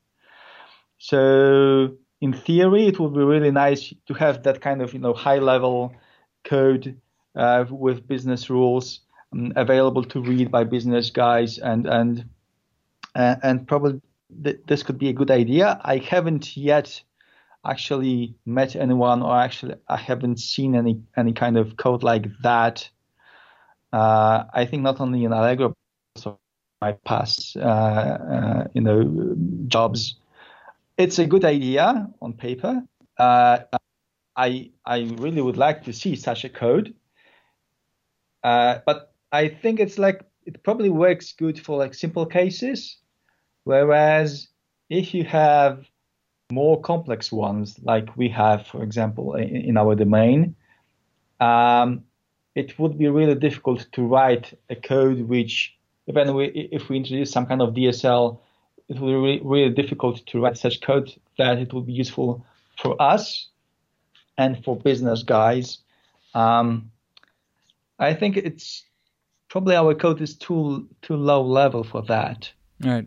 So 0.98 1.96
in 2.20 2.32
theory, 2.32 2.86
it 2.86 2.98
would 2.98 3.14
be 3.14 3.20
really 3.22 3.50
nice 3.50 3.92
to 4.06 4.14
have 4.14 4.42
that 4.42 4.60
kind 4.60 4.82
of 4.82 4.92
you 4.92 5.00
know 5.00 5.12
high 5.12 5.38
level 5.38 5.92
code 6.44 7.00
uh, 7.34 7.64
with 7.68 8.06
business 8.06 8.48
rules 8.48 9.00
um, 9.32 9.52
available 9.56 10.04
to 10.04 10.20
read 10.20 10.50
by 10.50 10.64
business 10.64 11.10
guys 11.10 11.58
and 11.58 11.86
and 11.86 12.28
uh, 13.14 13.36
and 13.42 13.66
probably 13.66 14.00
th- 14.44 14.60
this 14.66 14.83
could 14.83 14.98
be 14.98 15.08
a 15.08 15.12
good 15.12 15.31
idea. 15.31 15.81
I 15.83 15.98
haven't 15.98 16.56
yet 16.56 17.02
actually 17.66 18.35
met 18.46 18.74
anyone 18.76 19.22
or 19.22 19.37
actually 19.37 19.74
I 19.88 19.96
haven't 19.96 20.38
seen 20.40 20.74
any 20.74 21.00
any 21.16 21.33
kind 21.33 21.58
of 21.58 21.76
code 21.76 22.02
like 22.02 22.26
that. 22.42 22.88
Uh, 23.92 24.44
I 24.54 24.66
think 24.66 24.83
not 24.83 25.00
only 25.00 25.24
in 25.24 25.33
Allegro, 25.33 25.68
but 25.70 25.76
also 26.16 26.38
my 26.81 26.92
past, 26.92 27.56
uh, 27.56 27.60
uh, 27.60 28.64
you 28.72 28.81
know, 28.81 29.35
jobs. 29.66 30.16
It's 30.96 31.18
a 31.18 31.26
good 31.26 31.44
idea 31.44 32.08
on 32.22 32.35
paper. 32.35 32.83
Uh, 33.18 33.58
I 34.37 34.70
I 34.85 35.00
really 35.18 35.42
would 35.42 35.56
like 35.56 35.85
to 35.85 35.92
see 35.92 36.14
such 36.16 36.44
a 36.44 36.48
code, 36.48 36.94
but 38.42 39.10
I 39.33 39.48
think 39.48 39.81
it's 39.81 39.98
like 39.98 40.24
it 40.46 40.62
probably 40.62 40.90
works 40.90 41.33
good 41.33 41.58
for 41.60 41.78
like 41.78 41.94
simple 41.94 42.26
cases, 42.26 42.98
whereas 43.64 44.48
if 44.88 45.14
you 45.14 45.24
have 45.24 45.87
more 46.50 46.81
complex 46.81 47.31
ones, 47.31 47.78
like 47.83 48.16
we 48.16 48.28
have, 48.28 48.66
for 48.66 48.83
example, 48.83 49.35
in, 49.35 49.56
in 49.56 49.76
our 49.76 49.94
domain, 49.94 50.56
um, 51.38 52.02
it 52.54 52.78
would 52.78 52.98
be 52.98 53.08
really 53.08 53.37
difficult 53.37 53.87
to 53.92 54.02
write 54.02 54.52
a 54.68 54.74
code 54.74 55.20
which 55.22 55.76
even 56.08 56.35
we, 56.35 56.46
if 56.72 56.88
we 56.88 56.96
introduce 56.96 57.31
some 57.31 57.46
kind 57.46 57.62
of 57.62 57.74
DSL, 57.74 58.38
it 58.88 58.98
will 58.98 59.08
be 59.08 59.14
really, 59.14 59.40
really 59.44 59.74
difficult 59.74 60.26
to 60.26 60.40
write 60.40 60.58
such 60.58 60.81
code 60.81 61.14
that 61.38 61.58
it 61.58 61.72
will 61.72 61.83
be 61.83 61.92
useful 61.92 62.44
for 62.83 63.00
us 63.00 63.48
and 64.37 64.64
for 64.64 64.76
business 64.76 65.22
guys. 65.22 65.78
Um, 66.35 66.90
I 67.98 68.14
think 68.14 68.37
it's 68.37 68.85
probably 69.51 69.77
our 69.77 69.94
code 69.94 70.23
is 70.23 70.35
too 70.35 70.88
too 71.03 71.17
low 71.17 71.42
level 71.42 71.85
for 71.85 72.03
that. 72.03 72.51
Right. 72.83 73.07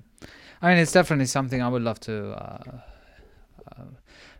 I 0.62 0.70
mean, 0.70 0.78
it's 0.78 0.92
definitely 0.92 1.26
something 1.26 1.62
I 1.62 1.68
would 1.68 1.82
love 1.82 2.00
to 2.02 2.32
uh, 2.32 2.80
uh, 3.76 3.84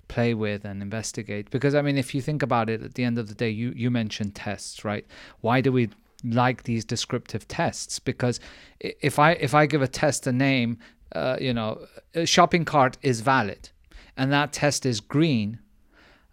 play 0.08 0.34
with 0.34 0.64
and 0.64 0.82
investigate 0.82 1.50
because 1.50 1.74
I 1.74 1.82
mean, 1.82 1.98
if 1.98 2.14
you 2.14 2.22
think 2.22 2.44
about 2.44 2.70
it, 2.70 2.84
at 2.84 2.94
the 2.94 3.04
end 3.04 3.18
of 3.18 3.28
the 3.28 3.34
day, 3.34 3.50
you 3.50 3.74
you 3.76 3.90
mentioned 3.90 4.36
tests, 4.36 4.86
right? 4.86 5.06
Why 5.42 5.62
do 5.62 5.72
we 5.72 5.90
like 6.24 6.64
these 6.64 6.86
descriptive 6.86 7.48
tests? 7.48 8.00
Because 8.00 8.40
if 8.80 9.18
I 9.18 9.32
if 9.32 9.56
I 9.56 9.66
give 9.66 9.82
a 9.82 9.88
test 9.88 10.28
a 10.28 10.32
name, 10.32 10.78
uh, 11.16 11.38
you 11.42 11.54
know, 11.54 11.80
a 12.14 12.26
shopping 12.26 12.66
cart 12.66 12.98
is 13.02 13.22
valid, 13.22 13.70
and 14.16 14.32
that 14.32 14.54
test 14.54 14.86
is 14.86 15.00
green, 15.00 15.60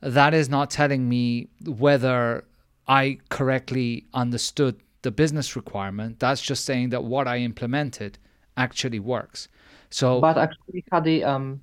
that 0.00 0.34
is 0.34 0.48
not 0.48 0.70
telling 0.70 1.08
me 1.08 1.48
whether 1.64 2.44
I 2.86 3.18
correctly 3.28 4.06
understood 4.12 4.80
the 5.02 5.10
business 5.10 5.56
requirement. 5.56 6.18
That's 6.18 6.40
just 6.40 6.64
saying 6.64 6.90
that 6.90 7.04
what 7.04 7.26
I 7.26 7.38
implemented 7.38 8.18
actually 8.56 9.00
works. 9.00 9.48
So, 9.90 10.20
but 10.20 10.38
actually, 10.38 10.84
Hadi, 10.92 11.24
um, 11.24 11.60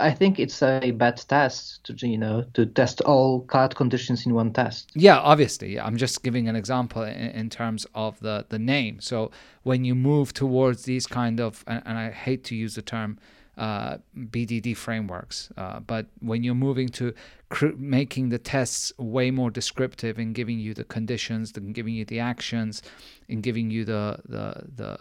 I 0.00 0.10
think 0.12 0.38
it's 0.38 0.62
a 0.62 0.92
bad 0.92 1.16
test 1.28 1.84
to 1.84 2.06
you 2.06 2.18
know 2.18 2.44
to 2.54 2.66
test 2.66 3.00
all 3.02 3.40
card 3.40 3.74
conditions 3.74 4.26
in 4.26 4.34
one 4.34 4.52
test. 4.52 4.90
Yeah, 4.94 5.18
obviously. 5.18 5.80
I'm 5.80 5.96
just 5.96 6.22
giving 6.22 6.48
an 6.48 6.56
example 6.56 7.02
in, 7.02 7.30
in 7.30 7.50
terms 7.50 7.86
of 7.94 8.20
the 8.20 8.46
the 8.48 8.58
name. 8.58 9.00
So 9.00 9.30
when 9.62 9.84
you 9.84 9.94
move 9.94 10.32
towards 10.32 10.84
these 10.84 11.06
kind 11.06 11.40
of, 11.40 11.64
and, 11.66 11.82
and 11.84 11.98
I 11.98 12.10
hate 12.10 12.44
to 12.44 12.54
use 12.54 12.74
the 12.74 12.82
term 12.82 13.18
uh, 13.58 13.98
BDD 14.16 14.76
frameworks. 14.76 15.50
Uh, 15.56 15.80
but 15.80 16.06
when 16.20 16.42
you're 16.42 16.54
moving 16.54 16.88
to 16.88 17.12
cr- 17.50 17.76
making 17.76 18.30
the 18.30 18.38
tests 18.38 18.92
way 18.98 19.30
more 19.30 19.50
descriptive 19.50 20.18
and 20.18 20.34
giving 20.34 20.58
you 20.58 20.74
the 20.74 20.84
conditions, 20.84 21.52
and 21.56 21.74
giving 21.74 21.94
you 21.94 22.04
the 22.04 22.20
actions, 22.20 22.82
and 23.28 23.42
giving 23.42 23.70
you 23.70 23.84
the 23.84 24.18
the 24.26 24.64
the 24.74 24.98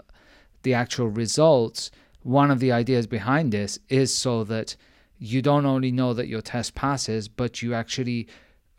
the 0.63 0.73
actual 0.73 1.07
results, 1.07 1.91
one 2.23 2.51
of 2.51 2.59
the 2.59 2.71
ideas 2.71 3.07
behind 3.07 3.51
this 3.51 3.79
is 3.89 4.13
so 4.13 4.43
that 4.43 4.75
you 5.17 5.41
don't 5.41 5.65
only 5.65 5.91
know 5.91 6.13
that 6.13 6.27
your 6.27 6.41
test 6.41 6.75
passes, 6.75 7.27
but 7.27 7.61
you 7.61 7.73
actually, 7.73 8.27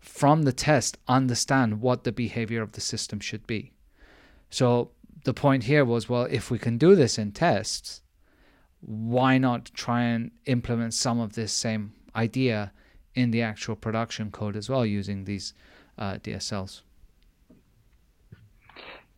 from 0.01 0.43
the 0.43 0.53
test, 0.53 0.99
understand 1.09 1.81
what 1.81 2.05
the 2.05 2.13
behavior 2.13 2.63
of 2.63 2.73
the 2.73 2.81
system 2.81 3.21
should 3.21 3.47
be. 3.47 3.73
So 4.51 4.91
the 5.25 5.35
point 5.35 5.65
here 5.65 5.85
was, 5.85 6.09
well, 6.09 6.27
if 6.31 6.51
we 6.51 6.59
can 6.59 6.79
do 6.79 6.95
this 6.95 7.17
in 7.17 7.33
tests, 7.33 8.03
why 8.83 9.39
not 9.39 9.71
try 9.75 10.03
and 10.03 10.31
implement 10.47 10.93
some 10.93 11.21
of 11.21 11.35
this 11.35 11.53
same 11.53 11.93
idea 12.15 12.73
in 13.15 13.31
the 13.31 13.43
actual 13.43 13.77
production 13.77 14.31
code 14.31 14.57
as 14.57 14.69
well 14.69 14.85
using 14.85 15.25
these 15.25 15.55
uh, 15.99 16.15
DSLs? 16.15 16.83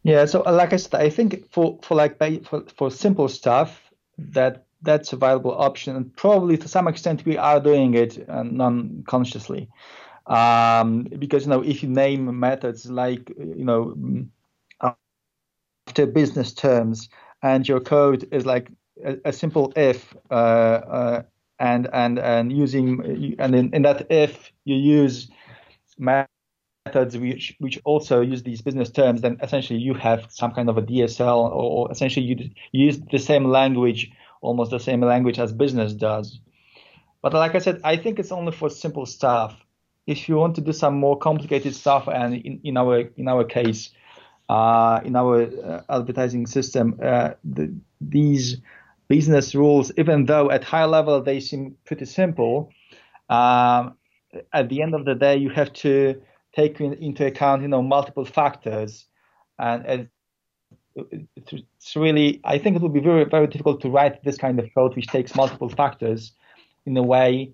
Yeah, 0.02 0.26
so 0.26 0.42
uh, 0.44 0.52
like 0.52 0.74
I 0.74 0.76
said, 0.76 0.94
I 1.00 1.08
think 1.08 1.50
for 1.50 1.78
for 1.82 1.94
like 1.94 2.18
for 2.44 2.62
for 2.76 2.90
simple 2.90 3.26
stuff 3.28 3.90
that 4.18 4.66
that's 4.82 5.14
a 5.14 5.16
viable 5.16 5.52
option, 5.52 5.96
and 5.96 6.14
probably 6.14 6.58
to 6.58 6.68
some 6.68 6.86
extent 6.88 7.24
we 7.24 7.38
are 7.38 7.58
doing 7.58 7.94
it 7.94 8.28
uh, 8.28 8.42
non-consciously, 8.42 9.66
um, 10.26 11.04
because 11.18 11.44
you 11.44 11.50
know 11.50 11.62
if 11.62 11.82
you 11.82 11.88
name 11.88 12.38
methods 12.38 12.90
like 12.90 13.30
you 13.38 13.64
know 13.64 13.96
after 15.88 16.06
business 16.06 16.52
terms 16.52 17.08
and 17.42 17.66
your 17.66 17.80
code 17.80 18.28
is 18.30 18.44
like 18.44 18.70
a, 19.02 19.16
a 19.26 19.32
simple 19.32 19.72
if 19.76 20.14
uh, 20.30 20.34
uh, 20.34 21.22
and 21.58 21.88
and 21.92 22.18
and 22.18 22.52
using 22.52 23.36
and 23.38 23.54
in, 23.54 23.74
in 23.74 23.82
that 23.82 24.06
if 24.10 24.52
you 24.64 24.76
use 24.76 25.30
methods 25.98 27.16
which 27.16 27.56
which 27.58 27.80
also 27.84 28.20
use 28.20 28.42
these 28.42 28.60
business 28.60 28.90
terms, 28.90 29.20
then 29.22 29.38
essentially 29.42 29.78
you 29.78 29.94
have 29.94 30.26
some 30.30 30.52
kind 30.52 30.68
of 30.68 30.76
a 30.76 30.82
DSL, 30.82 31.50
or, 31.50 31.90
essentially 31.90 32.26
you 32.26 32.50
use 32.72 32.98
the 33.10 33.18
same 33.18 33.44
language, 33.46 34.10
almost 34.40 34.70
the 34.70 34.80
same 34.80 35.00
language 35.00 35.38
as 35.38 35.52
business 35.52 35.92
does. 35.94 36.40
But 37.22 37.32
like 37.32 37.54
I 37.54 37.58
said, 37.58 37.80
I 37.84 37.96
think 37.96 38.18
it's 38.18 38.32
only 38.32 38.52
for 38.52 38.68
simple 38.68 39.06
stuff. 39.06 39.56
If 40.06 40.28
you 40.28 40.36
want 40.36 40.56
to 40.56 40.60
do 40.60 40.74
some 40.74 40.96
more 40.96 41.16
complicated 41.16 41.74
stuff, 41.74 42.06
and 42.08 42.34
in, 42.34 42.60
in 42.62 42.76
our 42.76 42.98
in 43.16 43.28
our 43.28 43.44
case, 43.44 43.90
uh, 44.48 45.00
in 45.04 45.16
our 45.16 45.42
uh, 45.42 45.82
advertising 45.88 46.46
system, 46.46 46.98
uh, 47.02 47.30
the, 47.42 47.74
these 48.00 48.58
business 49.08 49.54
rules, 49.54 49.92
even 49.96 50.26
though 50.26 50.50
at 50.50 50.64
high 50.64 50.84
level 50.84 51.22
they 51.22 51.40
seem 51.40 51.76
pretty 51.84 52.04
simple, 52.04 52.70
um, 53.28 53.96
at 54.52 54.68
the 54.68 54.82
end 54.82 54.94
of 54.94 55.04
the 55.04 55.14
day 55.14 55.36
you 55.36 55.50
have 55.50 55.72
to 55.72 56.20
take 56.54 56.80
into 56.80 57.26
account 57.26 57.62
you 57.62 57.68
know 57.68 57.82
multiple 57.82 58.24
factors, 58.24 59.06
and 59.58 60.08
it's 60.96 61.96
really 61.96 62.40
I 62.44 62.58
think 62.58 62.76
it 62.76 62.82
would 62.82 62.92
be 62.92 63.00
very 63.00 63.24
very 63.24 63.46
difficult 63.46 63.80
to 63.82 63.90
write 63.90 64.22
this 64.24 64.36
kind 64.36 64.58
of 64.58 64.68
code 64.74 64.94
which 64.94 65.08
takes 65.08 65.34
multiple 65.34 65.68
factors 65.68 66.32
in 66.86 66.96
a 66.96 67.02
way 67.02 67.52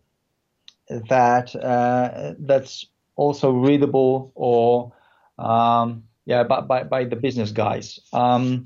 that 1.09 1.55
uh, 1.57 2.35
that's 2.39 2.87
also 3.17 3.53
readable 3.53 4.33
or 4.35 4.93
um, 5.39 6.05
yeah 6.27 6.43
by, 6.43 6.61
by, 6.61 6.85
by 6.85 7.05
the 7.05 7.17
business 7.17 7.53
guys. 7.53 8.01
Um, 8.13 8.65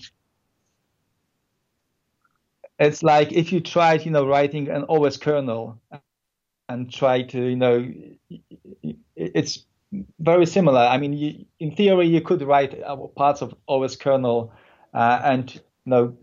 it's 2.78 3.02
like 3.02 3.32
if 3.32 3.52
you 3.52 3.60
tried, 3.60 4.04
you 4.04 4.10
know, 4.10 4.26
writing 4.26 4.68
an 4.68 4.84
OS 4.88 5.16
kernel 5.16 5.80
and 6.68 6.92
try 6.92 7.22
to, 7.22 7.40
you 7.40 7.56
know, 7.56 7.92
it's 9.16 9.64
very 10.18 10.46
similar. 10.46 10.80
I 10.80 10.98
mean, 10.98 11.12
you, 11.12 11.44
in 11.60 11.74
theory, 11.74 12.06
you 12.06 12.20
could 12.20 12.42
write 12.42 12.82
parts 13.14 13.42
of 13.42 13.54
OS 13.68 13.96
kernel 13.96 14.52
uh, 14.92 15.20
and, 15.24 15.54
you 15.54 15.60
know, 15.86 16.16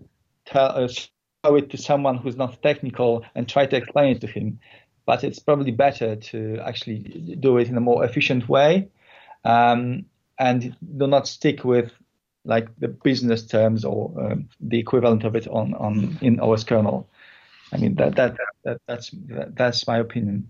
tell, 0.45 0.84
uh, 0.84 0.88
show 0.88 1.56
it 1.56 1.70
to 1.72 1.78
someone 1.78 2.18
who's 2.18 2.36
not 2.36 2.62
technical 2.62 3.24
and 3.36 3.47
try 3.47 3.66
to 3.66 3.76
explain 3.76 4.16
it 4.16 4.22
to 4.22 4.28
him. 4.28 4.60
But 5.06 5.24
it's 5.24 5.39
probably 5.39 5.72
better 5.72 6.16
to 6.16 6.60
actually 6.64 6.99
do 7.39 7.58
it 7.58 7.70
in 7.70 7.78
a 7.78 7.82
more 7.82 8.06
efficient 8.06 8.47
way 8.47 8.89
um, 9.43 10.06
and 10.38 10.76
do 10.97 11.08
not 11.08 11.28
stick 11.28 11.64
with 11.64 11.91
like 12.45 12.67
the 12.79 12.87
business 12.87 13.45
terms 13.45 13.85
or 13.85 14.11
um, 14.19 14.49
the 14.59 14.79
equivalent 14.79 15.23
of 15.23 15.35
it 15.35 15.47
on, 15.47 15.73
on 15.75 16.17
in 16.21 16.39
OS 16.39 16.63
kernel. 16.63 17.07
I 17.71 17.77
mean 17.77 17.95
that 17.95 18.15
that, 18.15 18.37
that 18.63 18.81
that's 18.87 19.11
that, 19.27 19.55
that's 19.55 19.87
my 19.87 19.97
opinion. 19.97 20.49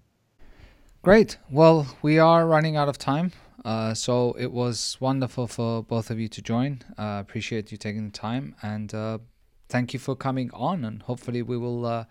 Great. 1.01 1.37
Well, 1.49 1.87
we 2.01 2.19
are 2.19 2.45
running 2.45 2.77
out 2.77 2.87
of 2.87 2.97
time. 2.97 3.31
Uh, 3.63 3.93
so 3.93 4.35
it 4.39 4.51
was 4.51 4.97
wonderful 4.99 5.47
for 5.47 5.83
both 5.83 6.09
of 6.09 6.19
you 6.19 6.27
to 6.27 6.41
join. 6.41 6.81
Uh, 6.97 7.19
appreciate 7.19 7.71
you 7.71 7.77
taking 7.77 8.05
the 8.05 8.11
time 8.11 8.55
and 8.61 8.93
uh, 8.93 9.19
thank 9.71 9.93
you 9.93 9.99
for 9.99 10.15
coming 10.15 10.51
on. 10.53 10.83
And 10.83 11.01
hopefully, 11.03 11.41
we 11.41 11.57
will 11.57 11.85
uh, 11.85 12.05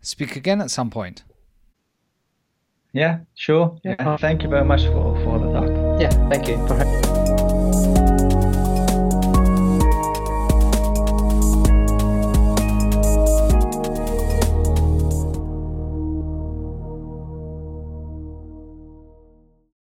speak 0.00 0.36
again 0.36 0.60
at 0.60 0.70
some 0.70 0.90
point. 0.90 1.24
Yeah, 2.92 3.20
sure. 3.34 3.78
Yeah, 3.84 4.16
thank 4.16 4.42
you 4.42 4.48
very 4.48 4.64
much 4.64 4.84
for, 4.84 5.16
for 5.24 5.38
the 5.38 5.52
talk. 5.52 6.00
Yeah, 6.00 6.10
thank 6.28 6.48
you. 6.48 7.09